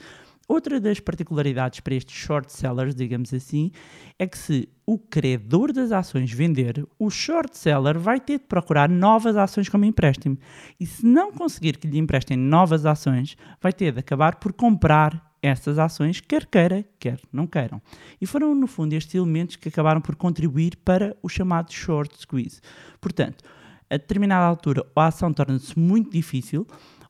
Outra 0.48 0.80
das 0.80 1.00
particularidades 1.00 1.80
para 1.80 1.96
estes 1.96 2.16
short 2.16 2.52
sellers, 2.52 2.94
digamos 2.94 3.34
assim, 3.34 3.72
é 4.20 4.28
que 4.28 4.38
se 4.38 4.70
o 4.86 5.00
credor 5.00 5.72
das 5.72 5.92
ações 5.92 6.32
vender, 6.32 6.86
o 7.00 7.10
short 7.10 7.58
seller 7.58 7.98
vai 7.98 8.20
ter 8.20 8.40
de 8.40 8.46
procurar 8.46 8.90
novas 8.90 9.38
ações 9.38 9.70
como 9.70 9.86
empréstimo. 9.86 10.38
E 10.78 10.86
se 10.86 11.06
não 11.06 11.32
conseguir 11.32 11.78
que 11.78 11.88
lhe 11.88 11.98
emprestem 11.98 12.36
novas 12.36 12.86
ações, 12.86 13.38
vai 13.62 13.72
ter 13.72 13.94
de 13.94 14.00
acabar 14.00 14.36
por 14.36 14.52
comprar 14.52 15.33
essas 15.44 15.78
ações, 15.78 16.22
quer 16.22 16.46
queira, 16.48 16.84
quer 16.98 17.20
não 17.32 17.46
queiram. 17.46 17.82
E 18.20 18.26
foram, 18.26 18.56
no 18.56 18.66
fundo, 18.66 18.94
estes 18.94 19.14
elementos 19.14 19.58
que 19.58 19.68
acabaram 19.68 20.00
por 20.02 20.16
contribuir 20.16 20.78
para 20.78 21.16
o 21.22 21.28
chamado 21.28 21.72
short 21.72 22.18
squeeze. 22.20 22.62
Portanto, 23.02 23.44
a 23.90 23.98
determinada 23.98 24.46
altura, 24.46 24.84
a 24.96 25.08
ação 25.08 25.32
torna-se 25.34 25.78
muito 25.78 26.10
difícil 26.12 26.66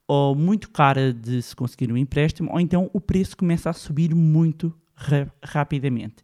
ou 0.08 0.36
muito 0.36 0.70
cara 0.72 1.13
de 1.13 1.42
se 1.42 1.56
conseguir 1.56 1.92
um 1.92 1.96
empréstimo, 1.98 2.52
ou 2.52 2.60
então 2.60 2.90
o 2.92 3.00
preço 3.00 3.38
começa 3.38 3.70
a 3.70 3.74
subir 3.74 4.13
muito 4.13 4.74
ra- 4.96 5.32
rapidamente. 5.46 6.16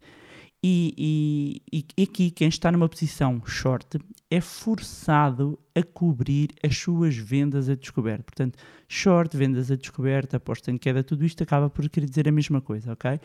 E, 0.62 1.62
e- 1.72 1.86
e 1.98 2.04
aqui 2.04 2.30
quem 2.32 2.50
está 2.50 2.70
numa 2.72 2.90
posição 2.90 3.42
short 3.46 3.98
é 4.32 4.40
forçado 4.40 5.58
a 5.76 5.82
cobrir 5.82 6.50
as 6.64 6.78
suas 6.78 7.16
vendas 7.16 7.68
a 7.68 7.76
descoberto. 7.76 8.26
Portanto, 8.26 8.60
short, 8.88 9.36
vendas 9.36 9.72
a 9.72 9.76
descoberto, 9.76 10.36
aposta 10.36 10.70
em 10.72 10.78
queda, 10.78 11.04
tudo 11.04 11.26
isto 11.26 11.42
acaba 11.42 11.70
por 11.70 11.90
querer 11.90 12.08
dizer 12.08 12.28
a 12.28 12.32
mesma 12.32 12.62
coisa, 12.62 12.94
ok? 12.94 13.20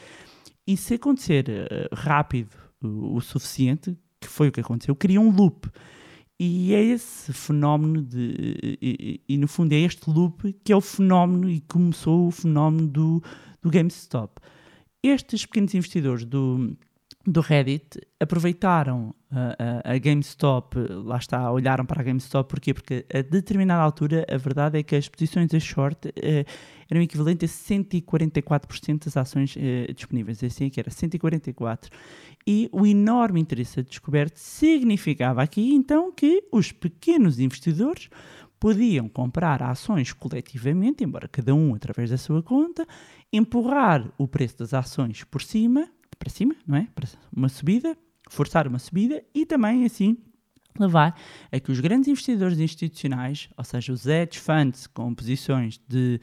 E 0.66 0.76
se 0.76 0.94
acontecer 0.94 1.46
eh, 1.48 1.88
rápido 1.92 2.56
o, 2.82 3.20
suficiente, 3.20 3.96
que 4.20 4.28
foi 4.28 4.48
o 4.48 4.52
que 4.52 4.60
aconteceu, 4.60 4.96
cria 4.96 5.20
um 5.20 5.30
loop. 5.30 5.68
E 6.40 6.72
é 6.74 6.82
esse 6.82 7.32
fenómeno 7.32 8.02
de. 8.02 8.18
E, 8.80 9.20
e- 9.28 9.34
e, 9.34 9.38
no 9.38 9.46
fundo 9.46 9.72
é 9.72 9.76
este 9.80 10.10
loop 10.10 10.52
que 10.64 10.72
é 10.72 10.76
o 10.76 10.80
fenómeno 10.80 11.48
e 11.48 11.60
começou 11.60 12.26
o 12.26 12.30
fenómeno 12.30 12.88
do, 12.88 13.22
do 13.62 13.70
GameStop. 13.70 14.40
Estes 15.02 15.46
pequenos 15.46 15.74
investidores 15.74 16.24
do, 16.24 16.76
do 17.26 17.40
Reddit 17.40 17.98
aproveitaram 18.20 19.14
a, 19.30 19.90
a- 19.90 19.94
a 19.94 19.98
GameStop, 19.98 20.76
lá 21.04 21.16
está, 21.16 21.50
olharam 21.50 21.84
para 21.86 22.00
a 22.00 22.04
GameStop, 22.04 22.48
porquê? 22.50 22.74
Porque 22.74 23.06
a 23.12 23.22
determinada 23.22 23.82
altura 23.82 24.26
a 24.30 24.36
verdade 24.36 24.78
é 24.78 24.82
que 24.82 24.94
as 24.94 25.08
posições 25.08 25.52
a 25.54 25.58
short 25.60 26.12
eh, 26.16 26.44
eram 26.90 27.00
equivalentes 27.02 27.50
a 27.70 27.74
144% 27.74 29.04
das 29.06 29.16
ações 29.16 29.54
disponíveis, 29.96 30.44
assim 30.44 30.68
que 30.68 30.78
era, 30.78 30.90
144%. 30.90 31.88
E 32.46 32.68
o 32.70 32.86
enorme 32.86 33.40
interesse 33.40 33.82
descoberto 33.82 34.36
significava 34.36 35.42
aqui 35.42 35.72
então 35.72 36.12
que 36.12 36.44
os 36.52 36.72
pequenos 36.72 37.38
investidores 37.40 38.10
podiam 38.60 39.08
comprar 39.08 39.62
ações 39.62 40.12
coletivamente, 40.12 41.02
embora 41.04 41.26
cada 41.28 41.54
um 41.54 41.74
através 41.74 42.10
da 42.10 42.18
sua 42.18 42.42
conta, 42.42 42.86
empurrar 43.32 44.10
o 44.18 44.28
preço 44.28 44.58
das 44.58 44.74
ações 44.74 45.24
por 45.24 45.42
cima, 45.42 45.88
para 46.18 46.30
cima, 46.30 46.54
não 46.66 46.76
é? 46.76 46.86
Para 46.94 47.08
uma 47.34 47.48
subida, 47.48 47.96
forçar 48.28 48.66
uma 48.66 48.78
subida 48.78 49.22
e 49.34 49.44
também 49.44 49.84
assim 49.84 50.16
levar 50.78 51.18
a 51.52 51.60
que 51.60 51.70
os 51.70 51.80
grandes 51.80 52.08
investidores 52.08 52.58
institucionais, 52.58 53.48
ou 53.56 53.64
seja, 53.64 53.92
os 53.92 54.06
hedge 54.06 54.38
funds 54.38 54.86
com 54.86 55.14
posições 55.14 55.80
de, 55.88 56.20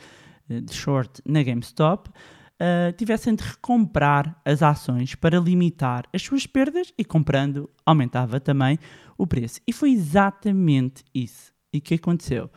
de 0.48 0.74
short 0.74 1.22
na 1.26 1.42
GameStop, 1.42 2.10
uh, 2.10 2.92
tivessem 2.98 3.34
de 3.34 3.44
recomprar 3.44 4.40
as 4.46 4.62
ações 4.62 5.16
para 5.16 5.40
limitar 5.40 6.06
as 6.14 6.22
suas 6.22 6.46
perdas 6.46 6.94
e 6.98 7.06
comprando 7.06 7.70
aumentava 7.86 8.40
também 8.40 8.78
o 9.18 9.26
preço. 9.26 9.60
E 9.66 9.74
foi 9.74 9.92
exatamente 9.92 11.04
isso. 11.14 11.52
E 11.74 11.80
que 11.80 11.96
aconteceu? 11.96 12.50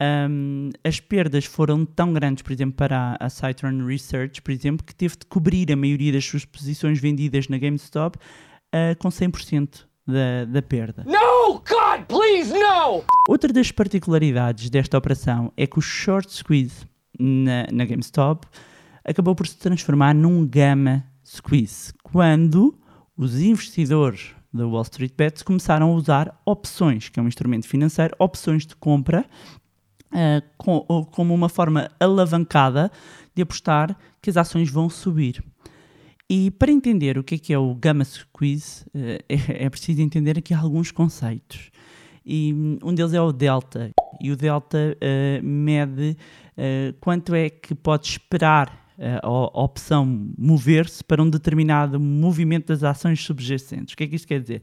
Um, 0.00 0.70
as 0.84 1.00
perdas 1.00 1.46
foram 1.46 1.86
tão 1.86 2.12
grandes, 2.12 2.42
por 2.42 2.52
exemplo, 2.52 2.76
para 2.76 3.16
a, 3.18 3.30
Citron 3.30 3.86
Research, 3.86 4.42
por 4.42 4.50
exemplo, 4.50 4.84
que 4.84 4.94
teve 4.94 5.16
de 5.16 5.26
cobrir 5.26 5.72
a 5.72 5.76
maioria 5.76 6.12
das 6.12 6.24
suas 6.24 6.44
posições 6.44 7.00
vendidas 7.00 7.48
na 7.48 7.56
GameStop 7.56 8.18
uh, 8.18 8.96
com 8.98 9.08
100% 9.08 9.86
da, 10.06 10.44
da 10.46 10.62
perda. 10.62 11.04
No! 11.04 11.36
God, 11.54 12.04
please, 12.06 12.52
no! 12.52 13.04
Outra 13.28 13.52
das 13.52 13.72
particularidades 13.72 14.68
desta 14.68 14.98
operação 14.98 15.52
é 15.56 15.66
que 15.66 15.78
o 15.78 15.82
short 15.82 16.32
squeeze 16.32 16.84
na, 17.18 17.66
na 17.72 17.84
GameStop 17.84 18.46
acabou 19.04 19.34
por 19.34 19.46
se 19.46 19.56
transformar 19.56 20.14
num 20.14 20.46
gamma 20.46 21.04
squeeze, 21.24 21.92
quando 22.02 22.78
os 23.16 23.40
investidores 23.40 24.34
da 24.52 24.66
Wall 24.66 24.82
Street 24.82 25.12
Bets 25.16 25.42
começaram 25.42 25.90
a 25.90 25.94
usar 25.94 26.40
opções, 26.44 27.08
que 27.08 27.18
é 27.18 27.22
um 27.22 27.28
instrumento 27.28 27.66
financeiro, 27.66 28.14
opções 28.18 28.66
de 28.66 28.76
compra, 28.76 29.24
com, 30.56 30.80
como 31.10 31.34
uma 31.34 31.48
forma 31.48 31.90
alavancada 32.00 32.90
de 33.34 33.42
apostar 33.42 33.96
que 34.22 34.30
as 34.30 34.36
ações 34.36 34.70
vão 34.70 34.88
subir. 34.88 35.42
E 36.28 36.50
para 36.50 36.72
entender 36.72 37.16
o 37.16 37.22
que 37.22 37.36
é 37.36 37.38
que 37.38 37.52
é 37.52 37.58
o 37.58 37.74
Gamma 37.74 38.04
Squeeze, 38.04 38.84
uh, 38.88 39.22
é, 39.28 39.70
preciso 39.70 40.00
entender 40.02 40.38
aqui 40.38 40.52
alguns 40.52 40.90
conceitos. 40.90 41.70
E 42.24 42.52
um 42.82 42.92
deles 42.92 43.14
é 43.14 43.20
o 43.20 43.30
delta. 43.30 43.92
E 44.20 44.32
o 44.32 44.36
delta 44.36 44.96
uh, 44.96 45.44
mede 45.44 46.16
quanto 47.02 47.34
é 47.34 47.50
que 47.50 47.74
pode 47.74 48.06
esperar 48.06 48.88
a 49.22 49.62
opção 49.62 50.32
mover-se 50.38 51.04
para 51.04 51.22
um 51.22 51.28
determinado 51.28 52.00
movimento 52.00 52.68
das 52.68 52.82
ações 52.82 53.22
subjacentes. 53.22 53.92
O 53.92 53.96
que 53.98 54.04
é 54.04 54.06
que 54.06 54.16
isto 54.16 54.26
quer 54.26 54.40
dizer? 54.40 54.62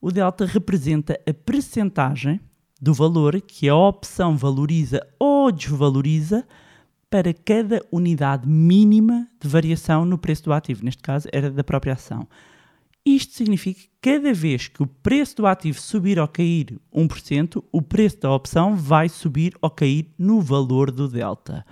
O 0.00 0.10
delta 0.10 0.44
representa 0.44 1.20
a 1.24 1.32
percentagem 1.32 2.40
do 2.80 2.94
valor 2.94 3.40
que 3.40 3.68
a 3.68 3.76
opção 3.76 4.36
valoriza 4.36 5.06
ou 5.18 5.52
desvaloriza 5.52 6.46
para 7.10 7.34
cada 7.34 7.84
unidade 7.90 8.48
mínima 8.48 9.28
de 9.40 9.48
variação 9.48 10.04
no 10.04 10.16
preço 10.16 10.44
do 10.44 10.52
ativo. 10.52 10.84
Neste 10.84 11.02
caso, 11.02 11.28
era 11.32 11.50
da 11.50 11.64
própria 11.64 11.94
ação. 11.94 12.26
Isto 13.04 13.34
significa 13.34 13.80
que 13.80 13.90
cada 14.00 14.32
vez 14.32 14.68
que 14.68 14.82
o 14.82 14.86
preço 14.86 15.36
do 15.36 15.46
ativo 15.46 15.80
subir 15.80 16.18
ou 16.18 16.28
cair 16.28 16.78
1%, 16.94 17.62
o 17.72 17.82
preço 17.82 18.20
da 18.20 18.32
opção 18.32 18.76
vai 18.76 19.08
subir 19.08 19.54
ou 19.60 19.70
cair 19.70 20.08
no 20.18 20.40
valor 20.40 20.90
do 20.90 21.08
delta. 21.08 21.64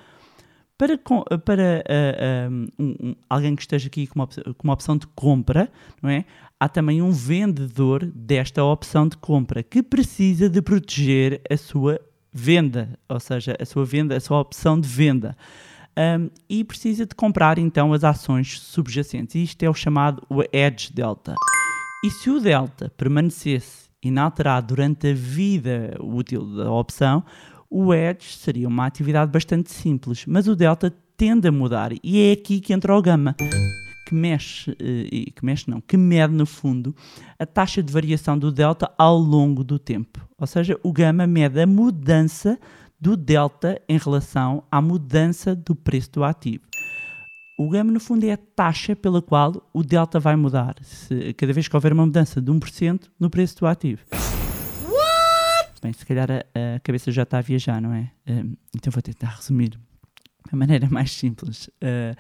Para, 0.77 0.97
para 1.45 1.85
uh, 1.85 2.69
um, 2.79 3.15
alguém 3.29 3.55
que 3.55 3.63
esteja 3.63 3.89
aqui 3.89 4.07
com 4.07 4.21
uma, 4.21 4.27
com 4.27 4.65
uma 4.65 4.73
opção 4.73 4.97
de 4.97 5.07
compra, 5.09 5.71
não 6.01 6.09
é? 6.09 6.25
Há 6.61 6.69
também 6.69 7.01
um 7.01 7.11
vendedor 7.11 8.05
desta 8.05 8.65
opção 8.65 9.09
de 9.09 9.17
compra 9.17 9.63
que 9.63 9.83
precisa 9.83 10.49
de 10.49 10.61
proteger 10.61 11.41
a 11.51 11.57
sua 11.57 12.01
venda, 12.33 12.99
ou 13.09 13.21
seja, 13.21 13.57
a 13.61 13.65
sua 13.65 13.85
venda, 13.85 14.17
a 14.17 14.21
sua 14.21 14.41
opção 14.41 14.81
de 14.81 14.89
venda. 14.89 15.37
Um, 15.97 16.31
e 16.49 16.63
precisa 16.63 17.05
de 17.05 17.15
comprar 17.15 17.59
então 17.59 17.93
as 17.93 18.05
ações 18.05 18.61
subjacentes. 18.61 19.35
Isto 19.35 19.63
é 19.65 19.71
o 19.71 19.75
chamado 19.75 20.23
edge 20.53 20.93
delta. 20.93 21.35
E 22.05 22.11
se 22.11 22.31
o 22.31 22.39
delta 22.39 22.93
permanecesse 22.97 23.89
inalterado 24.01 24.69
durante 24.69 25.09
a 25.09 25.15
vida 25.15 25.97
útil 25.99 26.45
da 26.57 26.71
opção, 26.71 27.25
o 27.69 27.93
edge 27.93 28.33
seria 28.37 28.69
uma 28.69 28.87
atividade 28.87 29.33
bastante 29.33 29.73
simples, 29.73 30.25
mas 30.25 30.47
o 30.47 30.55
delta 30.55 30.95
tende 31.17 31.49
a 31.49 31.53
mudar 31.53 31.91
e 32.03 32.29
é 32.29 32.33
aqui 32.33 32.61
que 32.61 32.73
entra 32.73 32.97
o 32.97 33.03
gama, 33.03 33.35
que 34.09 34.15
mexe, 34.15 34.75
que 34.75 35.45
mexe 35.45 35.71
não, 35.71 35.83
que 35.83 35.95
mede 35.95 36.33
no 36.33 36.47
fundo 36.47 36.97
a 37.39 37.45
taxa 37.45 37.83
de 37.83 37.93
variação 37.93 38.39
do 38.39 38.51
delta 38.51 38.91
ao 38.97 39.19
longo 39.19 39.63
do 39.63 39.79
tempo. 39.79 40.27
Ou 40.39 40.47
seja, 40.47 40.81
o 40.83 40.91
gama 40.95 41.27
mede 41.27 41.61
a 41.61 41.67
mudança 41.67 42.59
do 42.99 43.19
delta 43.19 43.79
em 43.87 43.99
relação 43.99 44.65
à 44.71 44.81
mudança 44.81 45.55
do 45.55 45.75
preço 45.75 46.11
do 46.13 46.25
ativo. 46.25 46.65
O 47.59 47.69
gama, 47.69 47.93
no 47.93 48.01
fundo, 48.01 48.25
é 48.25 48.33
a 48.33 48.39
taxa 48.39 48.97
pela 48.97 49.21
qual 49.21 49.69
o 49.75 49.83
delta 49.83 50.19
vai 50.19 50.37
mudar, 50.37 50.77
se, 50.81 51.35
cada 51.35 51.53
vez 51.53 51.69
que 51.69 51.77
houver 51.77 51.93
uma 51.93 52.07
mudança 52.07 52.41
de 52.41 52.51
1% 52.51 53.11
no 53.21 53.29
preço 53.29 53.59
do 53.59 53.67
ativo. 53.67 54.01
What? 54.85 55.83
Bem, 55.83 55.93
se 55.93 56.07
calhar 56.07 56.31
a, 56.31 56.77
a, 56.77 56.81
cabeça 56.81 57.13
já 57.13 57.25
está 57.25 57.39
a 57.39 57.43
viajar, 57.43 57.79
não 57.79 57.93
é? 57.93 58.11
Uh, 58.27 58.57
então 58.75 58.91
vou 58.91 59.03
tentar 59.03 59.37
resumir 59.37 59.69
de 59.69 59.79
uma 60.51 60.61
maneira 60.61 60.89
mais 60.89 61.13
simples. 61.13 61.69
Uh, 61.83 62.17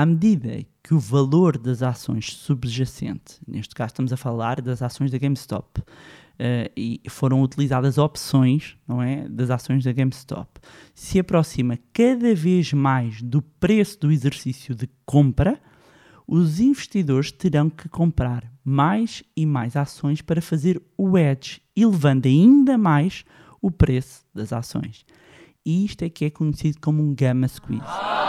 à 0.00 0.06
medida 0.06 0.64
que 0.82 0.94
o 0.94 0.98
valor 0.98 1.58
das 1.58 1.82
ações 1.82 2.32
subjacente, 2.32 3.38
neste 3.46 3.74
caso 3.74 3.88
estamos 3.90 4.12
a 4.14 4.16
falar 4.16 4.62
das 4.62 4.80
ações 4.82 5.10
da 5.10 5.18
GameStop, 5.18 5.82
Uh, 6.40 6.72
e 6.74 7.02
foram 7.10 7.42
utilizadas 7.42 7.98
opções 7.98 8.74
não 8.88 9.02
é, 9.02 9.28
das 9.28 9.50
ações 9.50 9.84
da 9.84 9.92
GameStop, 9.92 10.58
se 10.94 11.18
aproxima 11.18 11.78
cada 11.92 12.34
vez 12.34 12.72
mais 12.72 13.20
do 13.20 13.42
preço 13.42 14.00
do 14.00 14.10
exercício 14.10 14.74
de 14.74 14.88
compra, 15.04 15.60
os 16.26 16.58
investidores 16.58 17.30
terão 17.30 17.68
que 17.68 17.90
comprar 17.90 18.50
mais 18.64 19.22
e 19.36 19.44
mais 19.44 19.76
ações 19.76 20.22
para 20.22 20.40
fazer 20.40 20.80
o 20.96 21.18
edge, 21.18 21.60
elevando 21.76 22.26
ainda 22.26 22.78
mais 22.78 23.22
o 23.60 23.70
preço 23.70 24.24
das 24.34 24.50
ações. 24.50 25.04
E 25.62 25.84
isto 25.84 26.02
é 26.06 26.08
que 26.08 26.24
é 26.24 26.30
conhecido 26.30 26.78
como 26.80 27.02
um 27.02 27.14
gamma 27.14 27.48
squeeze. 27.48 28.19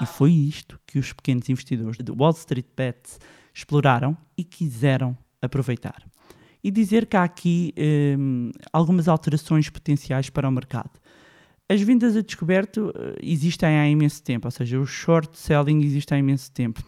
E 0.00 0.06
foi 0.06 0.32
isto 0.32 0.78
que 0.86 0.98
os 0.98 1.12
pequenos 1.12 1.48
investidores 1.48 1.98
de 1.98 2.10
Wall 2.10 2.30
Street 2.32 2.66
Bets 2.76 3.18
exploraram 3.54 4.16
e 4.36 4.44
quiseram 4.44 5.16
aproveitar 5.42 6.10
e 6.62 6.70
dizer 6.70 7.06
que 7.06 7.16
há 7.16 7.24
aqui 7.24 7.74
um, 8.18 8.50
algumas 8.72 9.08
alterações 9.08 9.68
potenciais 9.68 10.28
para 10.30 10.48
o 10.48 10.52
mercado. 10.52 10.90
As 11.68 11.80
vendas 11.80 12.16
a 12.16 12.20
descoberto 12.20 12.92
existem 13.22 13.78
há 13.78 13.88
imenso 13.88 14.22
tempo, 14.22 14.46
ou 14.46 14.50
seja, 14.50 14.78
o 14.78 14.86
short 14.86 15.38
selling 15.38 15.82
existe 15.82 16.12
há 16.12 16.18
imenso 16.18 16.50
tempo. 16.52 16.82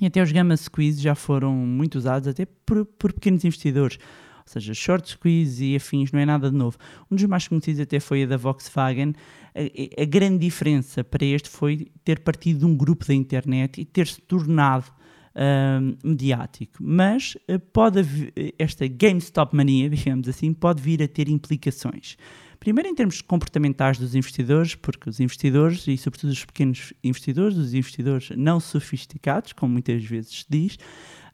E 0.00 0.06
até 0.06 0.22
os 0.22 0.32
gamma 0.32 0.56
squeeze 0.56 1.00
já 1.00 1.14
foram 1.14 1.52
muito 1.52 1.96
usados 1.96 2.26
até 2.26 2.46
por, 2.46 2.84
por 2.84 3.12
pequenos 3.12 3.44
investidores. 3.44 3.98
Ou 4.46 4.52
seja, 4.52 4.74
short 4.74 5.08
squeeze 5.08 5.64
e 5.64 5.76
afins 5.76 6.12
não 6.12 6.20
é 6.20 6.26
nada 6.26 6.50
de 6.50 6.56
novo. 6.56 6.76
Um 7.10 7.16
dos 7.16 7.24
mais 7.24 7.48
conhecidos 7.48 7.80
até 7.80 7.98
foi 7.98 8.24
a 8.24 8.26
da 8.26 8.36
Volkswagen. 8.36 9.14
A, 9.54 10.02
a 10.02 10.04
grande 10.04 10.38
diferença 10.38 11.02
para 11.02 11.24
este 11.24 11.48
foi 11.48 11.88
ter 12.04 12.20
partido 12.20 12.60
de 12.60 12.66
um 12.66 12.76
grupo 12.76 13.06
da 13.06 13.14
internet 13.14 13.80
e 13.80 13.84
ter 13.84 14.06
se 14.06 14.20
tornado 14.20 14.92
Uh, 15.36 15.98
mediático, 16.06 16.76
mas 16.80 17.36
uh, 17.50 17.58
pode 17.72 17.98
haver, 17.98 18.32
esta 18.56 18.86
GameStop 18.86 19.56
mania, 19.56 19.90
digamos 19.90 20.28
assim, 20.28 20.52
pode 20.52 20.80
vir 20.80 21.02
a 21.02 21.08
ter 21.08 21.28
implicações. 21.28 22.16
Primeiro, 22.64 22.88
em 22.88 22.94
termos 22.94 23.20
comportamentais 23.20 23.98
dos 23.98 24.14
investidores, 24.14 24.74
porque 24.74 25.10
os 25.10 25.20
investidores, 25.20 25.86
e 25.86 25.98
sobretudo 25.98 26.30
os 26.30 26.44
pequenos 26.46 26.94
investidores, 27.04 27.58
os 27.58 27.74
investidores 27.74 28.30
não 28.36 28.58
sofisticados, 28.58 29.52
como 29.52 29.72
muitas 29.72 30.02
vezes 30.02 30.38
se 30.38 30.46
diz, 30.48 30.78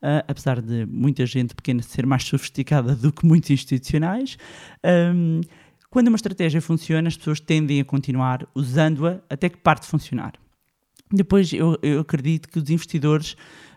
uh, 0.02 0.24
apesar 0.26 0.60
de 0.60 0.86
muita 0.86 1.24
gente 1.26 1.54
pequena 1.54 1.82
ser 1.82 2.06
mais 2.06 2.24
sofisticada 2.24 2.94
do 2.94 3.12
que 3.12 3.24
muitos 3.26 3.50
institucionais, 3.50 4.36
um, 5.14 5.40
quando 5.90 6.08
uma 6.08 6.16
estratégia 6.16 6.60
funciona, 6.60 7.08
as 7.08 7.16
pessoas 7.16 7.40
tendem 7.40 7.80
a 7.80 7.84
continuar 7.84 8.46
usando-a 8.54 9.20
até 9.28 9.48
que 9.48 9.56
parte 9.56 9.86
funcionar. 9.86 10.34
Depois, 11.12 11.52
eu, 11.52 11.76
eu 11.82 12.00
acredito 12.00 12.48
que 12.48 12.58
os 12.58 12.70
investidores 12.70 13.32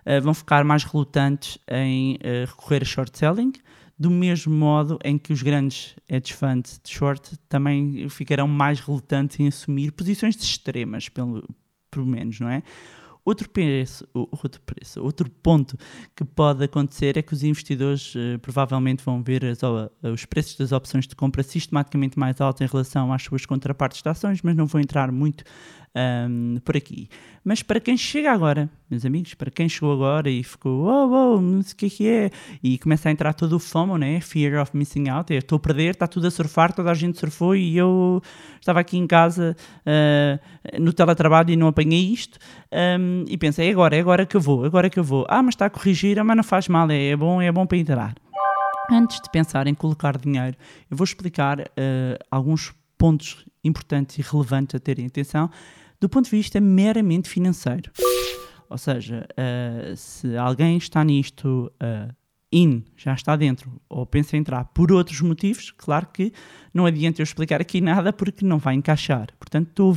uh, 0.05 0.21
vão 0.21 0.33
ficar 0.33 0.63
mais 0.63 0.83
relutantes 0.83 1.57
em 1.67 2.15
uh, 2.15 2.45
recorrer 2.47 2.83
a 2.83 2.85
short 2.85 3.17
selling, 3.17 3.53
do 3.97 4.11
mesmo 4.11 4.53
modo 4.53 4.99
em 5.03 5.17
que 5.17 5.33
os 5.33 5.41
grandes 5.41 5.95
hedge 6.09 6.33
funds 6.33 6.79
de 6.83 6.91
short 6.91 7.37
também 7.47 8.07
ficarão 8.09 8.47
mais 8.47 8.79
relutantes 8.79 9.39
em 9.39 9.47
assumir 9.47 9.91
posições 9.91 10.35
extremas, 10.35 11.09
pelo, 11.09 11.47
pelo 11.89 12.05
menos, 12.05 12.39
não 12.39 12.49
é? 12.49 12.61
Outro 13.25 13.49
preço, 13.49 14.05
outro 14.13 14.59
preço, 14.61 15.01
outro 15.01 15.29
ponto 15.29 15.77
que 16.13 16.25
pode 16.25 16.61
acontecer 16.63 17.17
é 17.17 17.21
que 17.21 17.33
os 17.33 17.41
investidores 17.41 18.13
uh, 18.15 18.37
provavelmente 18.41 19.01
vão 19.01 19.23
ver 19.23 19.45
as, 19.45 19.59
os 20.03 20.25
preços 20.25 20.57
das 20.57 20.73
opções 20.73 21.07
de 21.07 21.15
compra 21.15 21.41
sistematicamente 21.41 22.19
mais 22.19 22.41
altos 22.41 22.61
em 22.61 22.65
relação 22.65 23.13
às 23.13 23.23
suas 23.23 23.45
contrapartes 23.45 24.01
de 24.01 24.09
ações, 24.09 24.41
mas 24.41 24.55
não 24.55 24.65
vou 24.65 24.81
entrar 24.81 25.09
muito 25.09 25.45
um, 25.95 26.57
por 26.63 26.75
aqui. 26.75 27.07
Mas 27.43 27.61
para 27.61 27.79
quem 27.79 27.97
chega 27.97 28.31
agora, 28.31 28.69
meus 28.89 29.05
amigos, 29.05 29.33
para 29.33 29.51
quem 29.51 29.67
chegou 29.67 29.91
agora 29.91 30.29
e 30.29 30.41
ficou, 30.43 30.85
oh, 30.85 31.35
oh, 31.35 31.41
não 31.41 31.61
sei 31.61 31.73
o 31.73 31.75
que 31.75 31.85
é 31.85 31.89
que 31.89 32.07
é, 32.07 32.31
e 32.63 32.77
começa 32.77 33.09
a 33.09 33.11
entrar 33.11 33.33
todo 33.33 33.53
o 33.53 33.59
FOMO, 33.59 33.97
né? 33.97 34.21
Fear 34.21 34.61
of 34.61 34.75
missing 34.75 35.09
out, 35.09 35.33
é, 35.33 35.39
estou 35.39 35.57
a 35.57 35.59
perder, 35.59 35.91
está 35.91 36.07
tudo 36.07 36.27
a 36.27 36.31
surfar, 36.31 36.73
toda 36.73 36.89
a 36.89 36.93
gente 36.93 37.19
surfou 37.19 37.55
e 37.55 37.77
eu 37.77 38.21
estava 38.59 38.79
aqui 38.79 38.97
em 38.97 39.05
casa 39.05 39.57
uh, 39.81 40.81
no 40.81 40.93
teletrabalho 40.93 41.51
e 41.51 41.57
não 41.57 41.67
apanhei 41.67 42.13
isto. 42.13 42.39
Um, 42.71 43.25
e 43.27 43.37
pensei, 43.37 43.67
é 43.67 43.71
agora, 43.71 43.95
é 43.95 43.99
agora 43.99 44.25
que 44.25 44.37
eu 44.37 44.41
vou, 44.41 44.63
é 44.63 44.67
agora 44.67 44.89
que 44.89 44.99
eu 44.99 45.03
vou. 45.03 45.25
Ah, 45.27 45.43
mas 45.43 45.53
está 45.53 45.65
a 45.65 45.69
corrigir, 45.69 46.17
ah, 46.17 46.23
mas 46.23 46.37
não 46.37 46.43
faz 46.43 46.69
mal, 46.69 46.89
é, 46.89 47.09
é 47.09 47.15
bom, 47.15 47.41
é 47.41 47.51
bom 47.51 47.65
para 47.65 47.77
entrar. 47.77 48.15
Antes 48.89 49.19
de 49.21 49.29
pensar 49.29 49.67
em 49.67 49.73
colocar 49.73 50.17
dinheiro, 50.17 50.55
eu 50.89 50.95
vou 50.95 51.03
explicar 51.03 51.59
uh, 51.59 51.63
alguns 52.31 52.73
pontos 52.97 53.45
importantes 53.63 54.17
e 54.17 54.21
relevantes 54.21 54.75
a 54.75 54.79
terem 54.79 55.05
atenção 55.05 55.49
do 56.03 56.09
ponto 56.09 56.25
de 56.25 56.31
vista 56.31 56.59
meramente 56.59 57.29
financeiro. 57.29 57.89
Ou 58.69 58.77
seja, 58.77 59.25
uh, 59.31 59.95
se 59.95 60.35
alguém 60.35 60.75
está 60.75 61.01
nisto 61.01 61.71
uh, 61.81 62.13
in, 62.51 62.83
já 62.97 63.13
está 63.13 63.37
dentro, 63.37 63.81
ou 63.87 64.05
pensa 64.05 64.35
entrar 64.35 64.65
por 64.65 64.91
outros 64.91 65.21
motivos, 65.21 65.71
claro 65.71 66.07
que 66.07 66.33
não 66.73 66.85
adianta 66.85 67.21
eu 67.21 67.23
explicar 67.23 67.61
aqui 67.61 67.79
nada 67.79 68.11
porque 68.11 68.45
não 68.45 68.57
vai 68.57 68.75
encaixar. 68.75 69.27
Portanto, 69.39 69.69
estou 69.69 69.95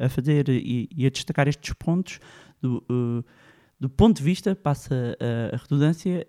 a, 0.00 0.04
a 0.04 0.08
fazer 0.10 0.50
e, 0.50 0.90
e, 0.94 1.06
a 1.06 1.08
destacar 1.08 1.48
estes 1.48 1.72
pontos 1.72 2.20
do, 2.60 2.84
uh, 2.90 3.24
do 3.80 3.88
ponto 3.88 4.18
de 4.18 4.22
vista, 4.22 4.54
passa 4.54 5.16
a 5.50 5.56
redundância, 5.56 6.26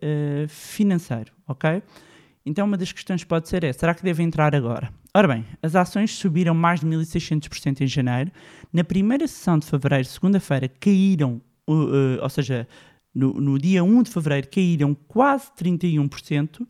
financeiro, 0.48 1.33
ok? 1.45 1.83
Então, 2.45 2.65
uma 2.65 2.77
das 2.77 2.91
questões 2.91 3.23
pode 3.23 3.47
ser 3.47 3.63
é: 3.63 3.71
será 3.71 3.93
que 3.93 4.03
deve 4.03 4.21
entrar 4.21 4.53
agora? 4.53 4.93
Ora 5.15 5.27
bem, 5.27 5.45
as 5.62 5.75
ações 5.75 6.12
subiram 6.12 6.53
mais 6.53 6.81
de 6.81 6.85
1.600% 6.85 7.81
em 7.81 7.88
janeiro. 7.88 8.31
Na 8.71 8.83
primeira 8.83 9.27
sessão 9.27 9.57
de 9.57 9.65
fevereiro, 9.65 10.05
segunda-feira, 10.05 10.67
caíram, 10.67 11.41
uh, 11.67 11.73
uh, 11.73 12.21
ou 12.21 12.29
seja, 12.29 12.67
no, 13.13 13.33
no, 13.33 13.57
dia 13.57 13.83
1 13.83 14.03
de 14.03 14.09
fevereiro, 14.09 14.47
caíram 14.50 14.93
quase 15.07 15.51
31%. 15.57 16.67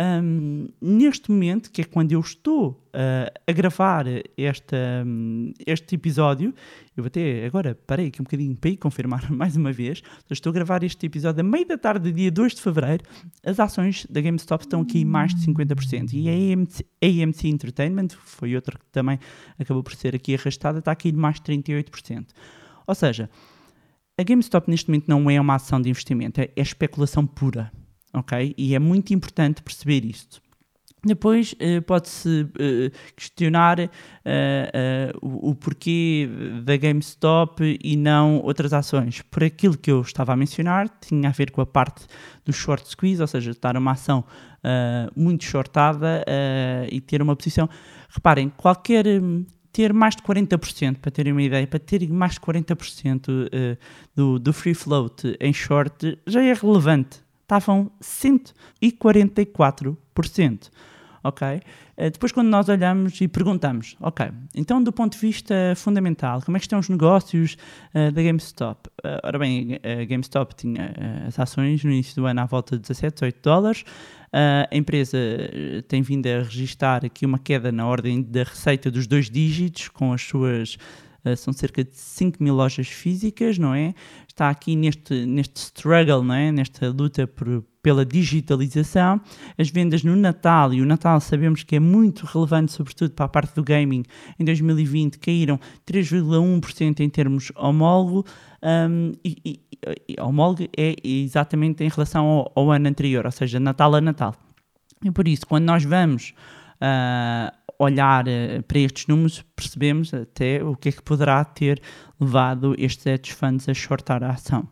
Um, 0.00 0.68
neste 0.80 1.28
momento, 1.28 1.72
que 1.72 1.80
é 1.80 1.84
quando 1.84 2.12
eu 2.12 2.20
estou 2.20 2.70
uh, 2.94 3.40
a 3.44 3.52
gravar 3.52 4.04
esta, 4.36 4.76
um, 5.04 5.52
este 5.66 5.96
episódio, 5.96 6.54
eu 6.96 7.04
até 7.04 7.44
agora 7.44 7.74
parei 7.84 8.06
aqui 8.06 8.22
um 8.22 8.24
bocadinho 8.24 8.54
para 8.54 8.70
ir 8.70 8.76
confirmar 8.76 9.28
mais 9.32 9.56
uma 9.56 9.72
vez. 9.72 10.00
Estou 10.30 10.50
a 10.50 10.54
gravar 10.54 10.84
este 10.84 11.04
episódio 11.04 11.40
a 11.40 11.42
meio 11.42 11.66
da 11.66 11.76
tarde, 11.76 12.12
dia 12.12 12.30
2 12.30 12.54
de 12.54 12.62
fevereiro. 12.62 13.02
As 13.44 13.58
ações 13.58 14.06
da 14.08 14.20
GameStop 14.20 14.62
estão 14.62 14.82
aqui 14.82 15.04
mais 15.04 15.34
de 15.34 15.44
50%. 15.44 16.12
E 16.12 16.28
a 16.28 16.32
AMC, 16.32 16.86
AMC 17.02 17.48
Entertainment, 17.48 18.08
foi 18.24 18.54
outra 18.54 18.78
que 18.78 18.86
também 18.92 19.18
acabou 19.58 19.82
por 19.82 19.96
ser 19.96 20.14
aqui 20.14 20.32
arrastada, 20.36 20.78
está 20.78 20.92
aqui 20.92 21.10
de 21.10 21.18
mais 21.18 21.40
de 21.40 21.52
38%. 21.52 22.28
Ou 22.86 22.94
seja, 22.94 23.28
a 24.16 24.22
GameStop 24.22 24.70
neste 24.70 24.88
momento 24.90 25.08
não 25.08 25.28
é 25.28 25.40
uma 25.40 25.56
ação 25.56 25.82
de 25.82 25.90
investimento, 25.90 26.40
é, 26.40 26.50
é 26.54 26.62
especulação 26.62 27.26
pura 27.26 27.72
ok? 28.18 28.54
E 28.56 28.74
é 28.74 28.78
muito 28.78 29.12
importante 29.12 29.62
perceber 29.62 30.04
isto. 30.04 30.40
Depois 31.04 31.52
uh, 31.52 31.80
pode-se 31.82 32.42
uh, 32.42 32.90
questionar 33.14 33.78
uh, 33.78 33.88
o, 35.22 35.54
porquê 35.54 36.28
da 36.64 36.76
GameStop 36.76 37.78
e 37.82 37.96
não 37.96 38.38
outras 38.38 38.72
ações. 38.72 39.22
Por 39.22 39.44
aquilo 39.44 39.76
que 39.76 39.90
eu 39.90 40.00
estava 40.00 40.32
a 40.32 40.36
mencionar, 40.36 40.88
tinha 41.00 41.28
a 41.28 41.32
ver 41.32 41.50
com 41.52 41.60
a 41.60 41.66
parte 41.66 42.04
do 42.44 42.52
short 42.52 42.88
squeeze, 42.88 43.20
ou 43.20 43.28
seja, 43.28 43.52
estar 43.52 43.76
uma 43.76 43.92
ação 43.92 44.24
muito 45.14 45.44
shortada 45.44 46.24
e 46.90 47.00
ter 47.00 47.22
uma 47.22 47.36
posição. 47.36 47.68
Reparem, 48.10 48.50
qualquer. 48.50 49.06
Um, 49.06 49.46
ter 49.70 49.92
mais 49.92 50.16
de 50.16 50.22
40%, 50.22 50.96
para 50.96 51.10
terem 51.10 51.30
uma 51.30 51.42
ideia, 51.42 51.64
para 51.64 51.78
ter 51.78 52.08
mais 52.08 52.32
de 52.32 52.40
40% 52.40 53.78
do, 54.16 54.38
do 54.38 54.52
free 54.52 54.74
float 54.74 55.36
em 55.38 55.52
short 55.52 56.18
já 56.26 56.42
é 56.42 56.52
relevante 56.52 57.20
estavam 57.48 57.90
144%. 58.02 60.70
Ok? 61.24 61.60
Eh, 61.96 62.10
depois, 62.10 62.30
quando 62.30 62.48
nós 62.48 62.68
olhamos 62.68 63.20
e 63.20 63.26
perguntamos, 63.26 63.96
ok, 64.00 64.30
então 64.54 64.80
do 64.80 64.92
ponto 64.92 65.14
de 65.14 65.18
vista 65.18 65.74
fundamental, 65.74 66.40
como 66.42 66.56
é 66.56 66.60
que 66.60 66.66
estão 66.66 66.78
os 66.78 66.88
negócios 66.88 67.56
uh, 67.92 68.12
da 68.12 68.22
GameStop? 68.22 68.88
Uh, 69.04 69.18
ora 69.24 69.36
bem, 69.36 69.80
a 69.82 70.04
GameStop 70.04 70.54
tinha 70.54 70.94
uh, 70.96 71.26
as 71.26 71.36
ações 71.38 71.82
no 71.82 71.90
início 71.90 72.14
do 72.14 72.24
ano 72.26 72.40
à 72.40 72.46
volta 72.46 72.76
de 72.76 72.82
17, 72.82 73.14
18 73.14 73.42
dólares. 73.42 73.84
a 74.32 74.76
empresa 74.76 75.18
tem 75.88 76.02
vindo 76.02 76.28
a 76.28 76.42
registrar 76.42 77.04
aqui 77.04 77.26
uma 77.26 77.38
queda 77.38 77.72
na 77.72 77.84
ordem 77.86 78.22
da 78.22 78.44
receita 78.44 78.90
dos 78.90 79.08
dois 79.08 79.28
dígitos, 79.28 79.88
com 79.88 80.12
as 80.12 80.22
suas 80.22 80.78
Uh, 81.24 81.36
são 81.36 81.52
cerca 81.52 81.82
de 81.82 81.96
5 81.96 82.42
mil 82.42 82.54
lojas 82.54 82.88
físicas, 82.88 83.58
não 83.58 83.74
é? 83.74 83.94
Está 84.28 84.48
aqui 84.50 84.76
neste, 84.76 85.26
neste 85.26 85.56
struggle, 85.56 86.22
não 86.22 86.34
é? 86.34 86.52
Nesta 86.52 86.88
luta 86.90 87.26
por, 87.26 87.64
pela 87.82 88.04
digitalização. 88.04 89.20
As 89.56 89.70
vendas 89.70 90.04
no 90.04 90.14
Natal, 90.14 90.72
e 90.74 90.82
o 90.82 90.86
Natal 90.86 91.20
sabemos 91.20 91.62
que 91.62 91.76
é 91.76 91.80
muito 91.80 92.24
relevante, 92.26 92.72
sobretudo 92.72 93.12
para 93.12 93.26
a 93.26 93.28
parte 93.28 93.54
do 93.54 93.64
gaming, 93.64 94.04
em 94.38 94.44
2020 94.44 95.18
caíram 95.18 95.58
3,1% 95.86 97.00
em 97.00 97.08
termos 97.08 97.50
homólogo, 97.56 98.24
um, 98.62 99.12
e, 99.24 99.36
e, 99.44 99.60
e 100.08 100.20
homólogo 100.20 100.68
é 100.76 100.94
exatamente 101.02 101.82
em 101.82 101.88
relação 101.88 102.26
ao, 102.26 102.52
ao 102.54 102.70
ano 102.70 102.88
anterior, 102.88 103.24
ou 103.24 103.32
seja, 103.32 103.58
Natal 103.58 103.94
a 103.94 104.00
Natal. 104.00 104.34
E 105.04 105.10
por 105.10 105.26
isso, 105.26 105.46
quando 105.46 105.64
nós 105.64 105.84
vamos 105.84 106.34
uh, 106.82 107.57
olhar 107.78 108.26
uh, 108.26 108.62
para 108.64 108.78
estes 108.80 109.06
números, 109.06 109.44
percebemos 109.54 110.12
até 110.12 110.62
o 110.62 110.74
que 110.74 110.88
é 110.88 110.92
que 110.92 111.02
poderá 111.02 111.44
ter 111.44 111.80
levado 112.20 112.74
estes 112.76 113.06
hedge 113.06 113.32
funds 113.32 113.68
a 113.68 113.74
shortar 113.74 114.22
a 114.24 114.30
ação. 114.30 114.68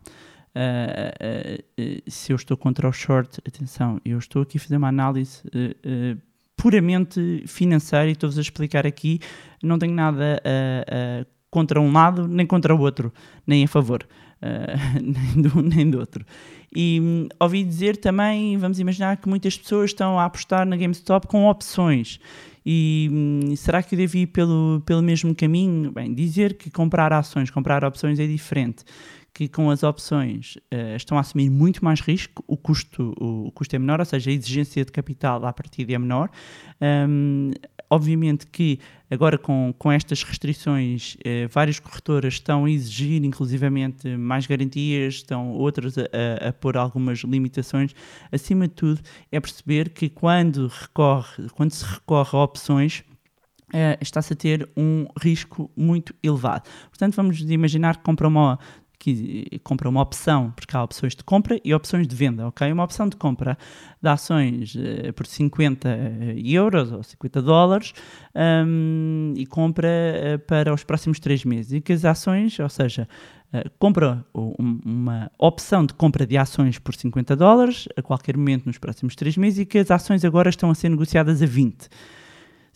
Uh, 0.55 1.63
uh, 1.79 2.11
se 2.11 2.33
eu 2.33 2.35
estou 2.35 2.57
contra 2.57 2.87
o 2.87 2.91
short, 2.91 3.39
atenção, 3.47 4.01
eu 4.03 4.17
estou 4.17 4.41
aqui 4.41 4.57
a 4.57 4.61
fazer 4.61 4.77
uma 4.77 4.89
análise 4.89 5.41
puramente 6.55 7.43
financeira 7.45 8.09
e 8.09 8.13
estou-vos 8.13 8.37
a 8.37 8.41
explicar 8.41 8.85
aqui, 8.85 9.19
não 9.61 9.77
tenho 9.77 9.93
nada 9.93 10.41
contra 11.51 11.79
um 11.79 11.91
lado 11.91 12.27
nem 12.27 12.45
contra 12.45 12.75
o 12.75 12.79
outro, 12.79 13.13
nem 13.45 13.63
a 13.63 13.67
favor. 13.67 14.05
nem, 15.01 15.41
do, 15.41 15.61
nem 15.63 15.89
do 15.89 15.99
outro. 15.99 16.23
E 16.75 16.99
hum, 17.01 17.27
ouvi 17.39 17.63
dizer 17.63 17.97
também, 17.97 18.55
vamos 18.57 18.79
imaginar 18.79 19.17
que 19.17 19.27
muitas 19.27 19.57
pessoas 19.57 19.89
estão 19.89 20.19
a 20.19 20.25
apostar 20.25 20.65
na 20.65 20.77
GameStop 20.77 21.25
com 21.27 21.47
opções. 21.47 22.19
E 22.69 23.09
hum, 23.09 23.55
será 23.55 23.81
que 23.81 23.95
eu 23.95 23.97
devo 23.97 24.17
ir 24.17 24.27
pelo, 24.27 24.83
pelo 24.85 25.01
mesmo 25.01 25.33
caminho? 25.33 25.89
Bem, 25.89 26.13
dizer 26.13 26.57
que 26.57 26.69
comprar 26.69 27.13
ações, 27.13 27.49
comprar 27.49 27.81
opções 27.85 28.19
é 28.19 28.27
diferente. 28.27 28.83
Que 29.37 29.47
com 29.47 29.69
as 29.69 29.83
opções 29.83 30.55
uh, 30.73 30.95
estão 30.95 31.17
a 31.17 31.21
assumir 31.21 31.49
muito 31.49 31.85
mais 31.85 32.01
risco, 32.01 32.43
o 32.47 32.57
custo, 32.57 33.13
o, 33.19 33.51
custo 33.51 33.75
é 33.75 33.79
menor, 33.79 33.99
ou 33.99 34.05
seja, 34.05 34.31
a 34.31 34.33
exigência 34.33 34.83
de 34.83 34.91
capital 34.91 35.45
à 35.45 35.53
partida 35.53 35.93
é 35.93 35.97
menor. 35.97 36.31
Um, 36.81 37.51
Obviamente 37.89 38.45
que 38.47 38.79
agora 39.09 39.37
com, 39.37 39.73
com 39.77 39.89
estas 39.89 40.21
restrições, 40.21 41.15
eh, 41.23 41.47
várias 41.47 41.79
corretoras 41.79 42.33
estão 42.33 42.65
a 42.65 42.69
exigir 42.69 43.23
inclusivamente 43.23 44.09
mais 44.17 44.45
garantias, 44.45 45.15
estão 45.15 45.51
outras 45.51 45.97
a, 45.97 46.01
a, 46.01 46.49
a, 46.49 46.53
pôr 46.53 46.75
algumas 46.75 47.19
limitações. 47.19 47.95
Acima 48.29 48.67
de 48.67 48.73
tudo, 48.73 49.01
é 49.31 49.39
perceber 49.39 49.89
que 49.89 50.09
quando, 50.09 50.67
recorre, 50.67 51.47
quando 51.53 51.71
se 51.71 51.85
recorre 51.85 52.29
a 52.33 52.43
opções, 52.43 53.05
eh, 53.73 53.97
está-se 54.01 54.33
a 54.33 54.35
ter 54.35 54.69
um 54.75 55.07
risco 55.21 55.71
muito 55.75 56.13
elevado. 56.21 56.69
Portanto, 56.89 57.15
vamos 57.15 57.39
imaginar 57.39 57.95
que 57.95 58.03
compra 58.03 58.27
uma 58.27 58.59
que 58.99 59.59
compra 59.63 59.87
uma 59.87 60.01
opção, 60.01 60.51
porque 60.55 60.75
há 60.75 60.83
opções 60.83 61.15
de 61.15 61.23
compra 61.23 61.59
e 61.63 61.73
opções 61.73 62.07
de 62.07 62.15
venda, 62.15 62.47
ok? 62.47 62.71
Uma 62.71 62.83
opção 62.83 63.07
de 63.07 63.15
compra 63.15 63.57
de 64.01 64.09
ações 64.09 64.75
uh, 64.75 65.13
por 65.13 65.25
50 65.25 65.89
euros 66.43 66.91
ou 66.91 67.03
50 67.03 67.41
dólares 67.41 67.93
um, 68.35 69.33
e 69.35 69.45
compra 69.45 69.87
uh, 69.87 70.39
para 70.39 70.73
os 70.73 70.83
próximos 70.83 71.19
3 71.19 71.45
meses. 71.45 71.73
E 71.73 71.81
que 71.81 71.93
as 71.93 72.05
ações, 72.05 72.59
ou 72.59 72.69
seja, 72.69 73.07
uh, 73.53 73.69
compra 73.77 74.25
um, 74.33 74.79
uma 74.83 75.31
opção 75.37 75.85
de 75.85 75.93
compra 75.93 76.25
de 76.25 76.37
ações 76.37 76.79
por 76.79 76.95
50 76.95 77.35
dólares 77.35 77.87
a 77.95 78.01
qualquer 78.01 78.35
momento 78.35 78.65
nos 78.65 78.79
próximos 78.79 79.15
3 79.15 79.37
meses 79.37 79.59
e 79.59 79.65
que 79.65 79.77
as 79.77 79.91
ações 79.91 80.25
agora 80.25 80.49
estão 80.49 80.71
a 80.71 80.75
ser 80.75 80.89
negociadas 80.89 81.41
a 81.41 81.45
20. 81.45 81.87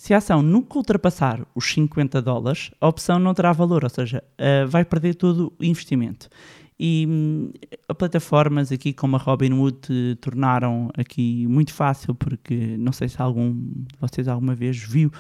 Se 0.02 0.16
a 0.16 0.18
ação 0.18 0.42
nunca 0.42 0.80
ultrapassar 0.80 1.46
os 1.54 1.72
50 1.74 2.24
dólares, 2.24 2.72
a 2.82 2.88
opção 2.88 3.20
não 3.20 3.36
terá 3.36 3.54
valor, 3.54 3.84
ou 3.84 3.90
seja, 3.90 4.24
uh, 4.34 4.68
vai 4.68 4.84
perder 4.84 5.14
todo 5.14 5.54
o 5.60 5.64
investimento. 5.64 6.28
E 6.80 7.06
hum, 7.08 7.52
plataformas 7.96 8.72
aqui 8.72 8.94
como 8.94 9.16
a 9.16 9.20
Robinhood 9.20 9.78
uh, 9.92 10.16
tornaram 10.16 10.90
aqui 10.98 11.46
muito 11.46 11.72
fácil, 11.72 12.16
porque 12.16 12.76
não 12.80 12.92
sei 12.92 13.10
se 13.10 13.22
algum 13.22 13.54
de 13.54 13.96
vocês 14.00 14.28
alguma 14.28 14.56
vez 14.56 14.76
viu, 14.76 15.10
uh, 15.10 15.12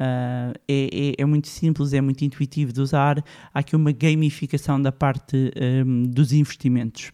é, 0.00 0.54
é, 0.66 1.14
é, 1.18 1.24
muito 1.26 1.48
simples, 1.48 1.92
é 1.92 2.00
muito 2.00 2.24
intuitivo 2.24 2.72
de 2.72 2.80
usar. 2.80 3.22
Há 3.52 3.58
aqui 3.58 3.76
uma 3.76 3.92
gamificação 3.92 4.80
da 4.80 4.90
parte 4.90 5.52
um, 5.86 6.04
dos 6.04 6.32
investimentos. 6.32 7.12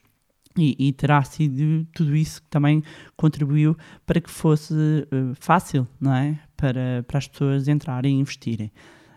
E, 0.56 0.76
e, 0.78 0.92
terá 0.92 1.22
sido 1.24 1.84
tudo 1.92 2.14
isso 2.14 2.42
que 2.42 2.48
também 2.48 2.82
contribuiu 3.16 3.76
para 4.06 4.20
que 4.20 4.30
fosse 4.30 4.72
uh, 4.72 5.34
fácil, 5.34 5.86
não 6.00 6.14
é? 6.14 6.38
Para, 6.58 7.04
para 7.06 7.18
as 7.18 7.28
pessoas 7.28 7.68
entrarem 7.68 8.16
e 8.16 8.20
investirem. 8.20 8.72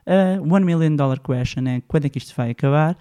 Uh, 0.05 0.53
one 0.53 0.63
million 0.63 0.95
dollar 0.95 1.19
question 1.19 1.67
é 1.67 1.81
quando 1.87 2.05
é 2.05 2.09
que 2.09 2.19
isto 2.19 2.35
vai 2.35 2.51
acabar? 2.51 2.95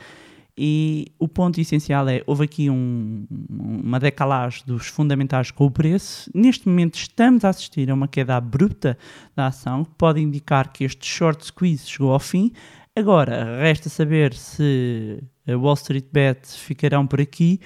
E 0.57 1.13
o 1.19 1.29
ponto 1.29 1.61
essencial 1.61 2.09
é: 2.09 2.23
houve 2.27 2.45
aqui 2.45 2.71
um, 2.71 3.27
uma 3.51 4.01
decalagem 4.01 4.63
dos 4.67 4.87
fundamentais 4.87 5.51
com 5.51 5.67
o 5.67 5.71
preço. 5.71 6.31
Neste 6.35 6.69
momento, 6.69 6.97
estamos 6.97 7.45
a 7.45 7.51
assistir 7.51 7.91
a 7.91 7.95
uma 7.95 8.09
queda 8.09 8.37
abrupta 8.37 8.97
da 9.37 9.47
ação, 9.49 9.85
que 9.85 9.95
pode 9.97 10.21
indicar 10.21 10.73
que 10.73 10.85
este 10.85 11.07
short 11.07 11.45
squeeze 11.47 11.87
chegou 11.87 12.13
ao 12.13 12.21
fim. 12.21 12.51
Agora, 12.97 13.59
resta 13.59 13.89
saber 13.89 14.35
se 14.35 15.23
a 15.47 15.57
Wall 15.57 15.75
Street 15.75 16.07
Bet 16.13 16.47
ficarão 16.47 17.07
por 17.07 17.21
aqui 17.21 17.61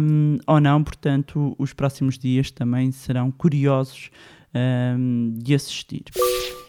um, 0.00 0.38
ou 0.46 0.60
não. 0.60 0.84
Portanto, 0.84 1.54
os 1.58 1.72
próximos 1.72 2.18
dias 2.18 2.50
também 2.50 2.92
serão 2.92 3.30
curiosos 3.30 4.10
um, 4.54 5.34
de 5.36 5.54
assistir. 5.54 6.04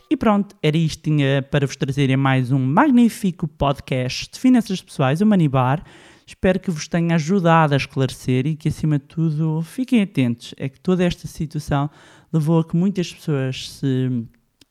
E 0.09 0.15
pronto, 0.15 0.55
era 0.61 0.77
isto 0.77 1.03
tinha 1.03 1.41
para 1.41 1.65
vos 1.65 1.75
trazerem 1.75 2.15
mais 2.15 2.51
um 2.51 2.59
magnífico 2.59 3.47
podcast 3.47 4.29
de 4.31 4.39
finanças 4.39 4.81
pessoais, 4.81 5.21
o 5.21 5.25
Manibar. 5.25 5.83
Espero 6.27 6.59
que 6.59 6.71
vos 6.71 6.87
tenha 6.87 7.15
ajudado 7.15 7.73
a 7.73 7.77
esclarecer 7.77 8.47
e 8.47 8.55
que, 8.55 8.69
acima 8.69 8.97
de 8.97 9.05
tudo, 9.05 9.61
fiquem 9.61 10.01
atentos. 10.01 10.53
É 10.57 10.69
que 10.69 10.79
toda 10.79 11.03
esta 11.03 11.27
situação 11.27 11.89
levou 12.31 12.59
a 12.59 12.63
que 12.63 12.75
muitas 12.75 13.13
pessoas 13.13 13.69
se, 13.69 14.25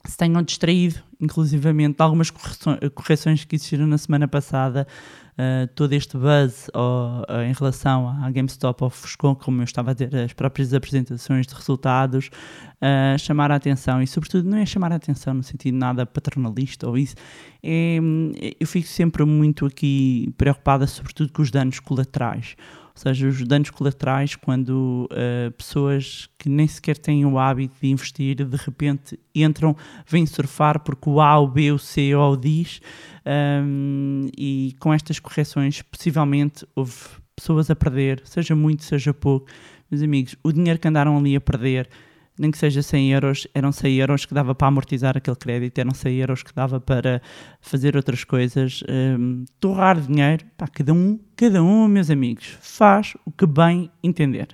se 0.05 0.17
tenham 0.17 0.43
distraído, 0.43 1.01
inclusivamente 1.21 1.97
algumas 2.01 2.31
correções 2.95 3.45
que 3.45 3.57
existiram 3.57 3.87
na 3.87 3.99
semana 3.99 4.27
passada 4.27 4.87
uh, 5.39 5.67
todo 5.75 5.93
este 5.93 6.17
buzz 6.17 6.69
uh, 6.69 7.43
em 7.43 7.53
relação 7.53 8.09
à 8.09 8.31
GameStop 8.31 8.85
ofuscou, 8.85 9.37
como 9.37 9.61
eu 9.61 9.65
estava 9.65 9.91
a 9.91 9.95
dizer, 9.95 10.15
as 10.17 10.33
próprias 10.33 10.73
apresentações 10.73 11.47
de 11.47 11.55
resultados, 11.55 12.31
uh, 12.77 13.19
chamar 13.19 13.51
a 13.51 13.57
atenção. 13.57 14.03
E, 14.03 14.07
sobretudo, 14.07 14.49
não 14.49 14.59
é 14.59 14.67
chamar 14.67 14.93
a 14.93 14.97
atenção 14.97 15.35
no 15.35 15.43
sentido 15.43 15.77
nada 15.77 16.07
paternalista 16.07 16.89
ou 16.89 16.97
isso, 16.97 17.17
é, 17.63 17.99
eu 18.61 18.67
fico 18.67 18.87
sempre 18.87 19.25
muito 19.25 19.67
aqui 19.67 20.33
preocupada, 20.37 20.87
sobretudo 20.87 21.33
com 21.33 21.43
os 21.43 21.51
danos 21.51 21.81
colaterais 21.81 22.57
ou 22.97 23.03
seja, 23.03 23.27
os 23.27 23.43
danos 23.43 23.71
colaterais 23.71 24.37
quando 24.37 25.09
uh, 25.11 25.51
pessoas 25.53 26.29
que 26.39 26.49
nem 26.49 26.67
sequer 26.69 26.97
têm 26.97 27.27
o 27.27 27.39
hábito 27.39 27.75
de 27.81 27.89
investir 27.89 28.37
de 28.37 28.57
repente 28.57 29.19
entram, 29.35 29.77
vêm 30.07 30.25
surfar 30.25 30.79
porque 30.79 31.11
o 31.11 31.21
A, 31.21 31.39
o 31.39 31.49
B, 31.49 31.73
o 31.73 31.79
C 31.79 32.15
ou 32.15 32.35
o 32.35 32.37
diz 32.37 32.81
um, 33.27 34.29
e 34.39 34.77
com 34.79 34.95
estas 34.95 35.19
correções 35.19 35.83
possivelmente 35.83 36.65
houve 36.77 36.95
pessoas 37.35 37.69
a 37.69 37.75
perder, 37.75 38.23
seja 38.25 38.55
muito, 38.55 38.85
seja 38.85 39.13
pouco. 39.13 39.49
Meus 39.91 40.03
amigos, 40.03 40.37
o 40.43 40.53
dinheiro 40.53 40.79
que 40.79 40.87
andaram 40.87 41.19
ali 41.19 41.35
a 41.35 41.41
perder 41.41 41.89
nem 42.39 42.51
que 42.51 42.59
seja 42.59 42.83
100 42.83 43.13
euros, 43.13 43.47
eram 43.55 43.71
100 43.71 43.95
euros 43.97 44.25
que 44.25 44.35
dava 44.35 44.55
para 44.55 44.69
amortizar 44.69 45.17
aquele 45.17 45.37
crédito, 45.37 45.79
eram 45.79 45.93
100 45.95 46.17
euros 46.17 46.43
que 46.43 46.53
dava 46.53 46.81
para 46.81 47.23
fazer 47.61 47.97
outras 47.97 48.25
coisas, 48.25 48.83
um, 48.89 49.45
torrar 49.61 50.01
dinheiro, 50.01 50.45
pá, 50.57 50.67
cada 50.67 50.93
um, 50.93 51.19
cada 51.37 51.63
um, 51.63 51.87
meus 51.87 52.11
amigos, 52.11 52.59
faz 52.61 53.15
o 53.25 53.31
que 53.31 53.47
bem 53.47 53.91
entender, 54.03 54.49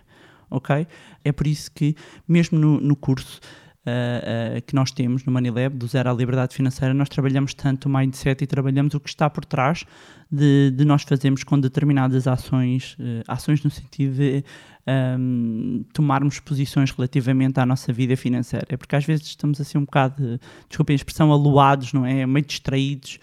ok? 0.50 0.86
É 1.24 1.32
por 1.32 1.46
isso 1.46 1.70
que, 1.72 1.96
mesmo 2.28 2.58
no, 2.58 2.80
no 2.80 2.94
curso, 2.94 3.40
Uh, 3.80 4.58
uh, 4.58 4.62
que 4.66 4.74
nós 4.74 4.90
temos 4.90 5.24
no 5.24 5.32
MoneyLab, 5.32 5.74
do 5.74 5.86
zero 5.86 6.10
à 6.10 6.12
liberdade 6.12 6.54
financeira, 6.54 6.92
nós 6.92 7.08
trabalhamos 7.08 7.54
tanto 7.54 7.88
o 7.88 7.88
mindset 7.90 8.44
e 8.44 8.46
trabalhamos 8.46 8.92
o 8.92 9.00
que 9.00 9.08
está 9.08 9.30
por 9.30 9.42
trás 9.42 9.86
de, 10.30 10.70
de 10.70 10.84
nós 10.84 11.02
fazermos 11.02 11.42
com 11.44 11.58
determinadas 11.58 12.26
ações, 12.28 12.94
uh, 13.00 13.24
ações 13.26 13.64
no 13.64 13.70
sentido 13.70 14.16
de 14.16 14.44
um, 15.18 15.84
tomarmos 15.92 16.40
posições 16.40 16.90
relativamente 16.90 17.58
à 17.58 17.66
nossa 17.66 17.92
vida 17.92 18.16
financeira. 18.16 18.66
É 18.70 18.76
porque 18.76 18.96
às 18.96 19.04
vezes 19.04 19.26
estamos 19.26 19.60
assim 19.60 19.78
um 19.78 19.84
bocado, 19.84 20.38
desculpem 20.68 20.94
a 20.94 20.96
expressão, 20.96 21.32
aluados, 21.32 21.92
não 21.92 22.04
é? 22.04 22.26
Meio 22.26 22.44
distraídos 22.44 23.18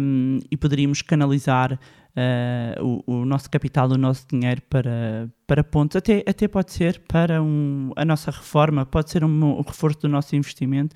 um, 0.00 0.40
e 0.50 0.56
poderíamos 0.56 1.02
canalizar 1.02 1.78
uh, 2.16 3.02
o, 3.06 3.20
o, 3.20 3.24
nosso 3.24 3.50
capital, 3.50 3.90
o 3.90 3.98
nosso 3.98 4.26
dinheiro 4.28 4.62
para, 4.68 5.28
para 5.46 5.64
pontos, 5.64 5.96
até, 5.96 6.24
até 6.26 6.48
pode 6.48 6.72
ser 6.72 7.00
para 7.00 7.42
um, 7.42 7.90
a 7.96 8.04
nossa 8.04 8.30
reforma, 8.30 8.86
pode 8.86 9.10
ser 9.10 9.24
um, 9.24 9.58
um 9.58 9.62
reforço 9.62 10.00
do 10.00 10.08
nosso 10.08 10.34
investimento, 10.36 10.94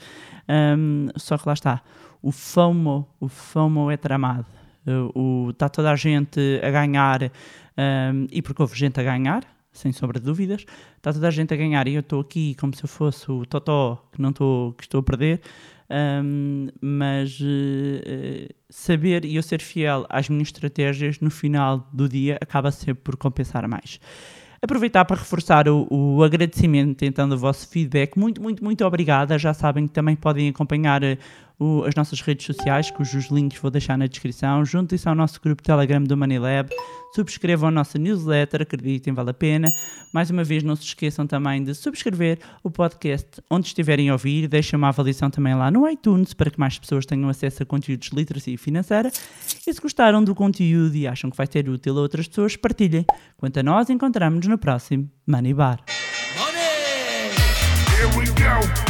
um, 0.48 1.08
só 1.16 1.36
que 1.36 1.46
lá 1.46 1.54
está, 1.54 1.82
o 2.22 2.32
FOMO, 2.32 3.08
o 3.20 3.28
FOMO 3.28 3.90
é 3.90 3.96
tramado, 3.96 4.46
está 5.50 5.68
toda 5.68 5.90
a 5.90 5.96
gente 5.96 6.40
a 6.62 6.70
ganhar, 6.70 7.30
e 8.30 8.42
porque 8.42 8.60
houve 8.60 8.76
gente 8.76 8.98
a 8.98 9.02
ganhar, 9.02 9.44
sem 9.78 9.92
sombra 9.92 10.18
de 10.18 10.26
dúvidas. 10.26 10.64
Está 10.96 11.12
toda 11.12 11.28
a 11.28 11.30
gente 11.30 11.54
a 11.54 11.56
ganhar 11.56 11.86
e 11.86 11.94
eu 11.94 12.00
estou 12.00 12.20
aqui 12.20 12.54
como 12.56 12.74
se 12.74 12.84
eu 12.84 12.88
fosse 12.88 13.30
o 13.30 13.46
Totó 13.46 14.08
que 14.12 14.20
não 14.20 14.30
estou, 14.30 14.72
que 14.72 14.84
estou 14.84 15.00
a 15.00 15.02
perder. 15.02 15.40
Um, 15.90 16.68
mas 16.82 17.40
uh, 17.40 18.54
saber 18.68 19.24
e 19.24 19.36
eu 19.36 19.42
ser 19.42 19.62
fiel 19.62 20.04
às 20.10 20.28
minhas 20.28 20.48
estratégias 20.48 21.18
no 21.18 21.30
final 21.30 21.88
do 21.90 22.06
dia 22.06 22.36
acaba 22.42 22.70
sempre 22.70 23.02
por 23.02 23.16
compensar 23.16 23.66
mais. 23.66 23.98
Aproveitar 24.60 25.04
para 25.04 25.16
reforçar 25.16 25.68
o, 25.68 25.86
o 25.90 26.22
agradecimento, 26.22 26.96
tentando 26.96 27.34
o 27.36 27.38
vosso 27.38 27.68
feedback. 27.68 28.18
Muito, 28.18 28.42
muito, 28.42 28.62
muito 28.62 28.84
obrigada. 28.84 29.38
Já 29.38 29.54
sabem 29.54 29.86
que 29.86 29.92
também 29.92 30.16
podem 30.16 30.48
acompanhar 30.48 31.02
eh, 31.04 31.16
o, 31.58 31.82
as 31.84 31.94
nossas 31.94 32.20
redes 32.20 32.46
sociais, 32.46 32.90
cujos 32.90 33.26
links 33.26 33.60
vou 33.60 33.70
deixar 33.70 33.98
na 33.98 34.06
descrição. 34.06 34.64
Juntem-se 34.64 35.08
ao 35.08 35.14
nosso 35.14 35.40
grupo 35.40 35.62
Telegram 35.62 36.02
do 36.02 36.16
Moneylab, 36.16 36.70
subscrevam 37.14 37.68
a 37.68 37.72
nossa 37.72 37.98
newsletter, 37.98 38.62
acreditem, 38.62 39.12
vale 39.12 39.30
a 39.30 39.34
pena. 39.34 39.68
Mais 40.12 40.30
uma 40.30 40.44
vez, 40.44 40.62
não 40.62 40.76
se 40.76 40.84
esqueçam 40.84 41.26
também 41.26 41.62
de 41.64 41.74
subscrever 41.74 42.38
o 42.62 42.70
podcast 42.70 43.42
onde 43.50 43.66
estiverem 43.66 44.08
a 44.08 44.12
ouvir, 44.12 44.46
deixem 44.46 44.76
uma 44.76 44.88
avaliação 44.88 45.30
também 45.30 45.54
lá 45.54 45.70
no 45.70 45.88
iTunes 45.88 46.32
para 46.32 46.50
que 46.50 46.60
mais 46.60 46.78
pessoas 46.78 47.04
tenham 47.04 47.28
acesso 47.28 47.62
a 47.62 47.66
conteúdos 47.66 48.10
de 48.10 48.16
literacia 48.16 48.56
financeira. 48.56 49.10
E 49.66 49.72
se 49.72 49.80
gostaram 49.80 50.22
do 50.22 50.34
conteúdo 50.34 50.94
e 50.94 51.06
acham 51.06 51.30
que 51.30 51.36
vai 51.36 51.46
ser 51.50 51.68
útil 51.68 51.98
a 51.98 52.00
outras 52.00 52.28
pessoas, 52.28 52.56
partilhem. 52.56 53.04
Quanto 53.36 53.58
a 53.58 53.62
nós, 53.62 53.90
encontramos-nos 53.90 54.46
no 54.46 54.58
próximo 54.58 55.10
Money 55.26 55.54
Bar. 55.54 55.80
Here 57.98 58.06
we 58.16 58.26
go. 58.26 58.87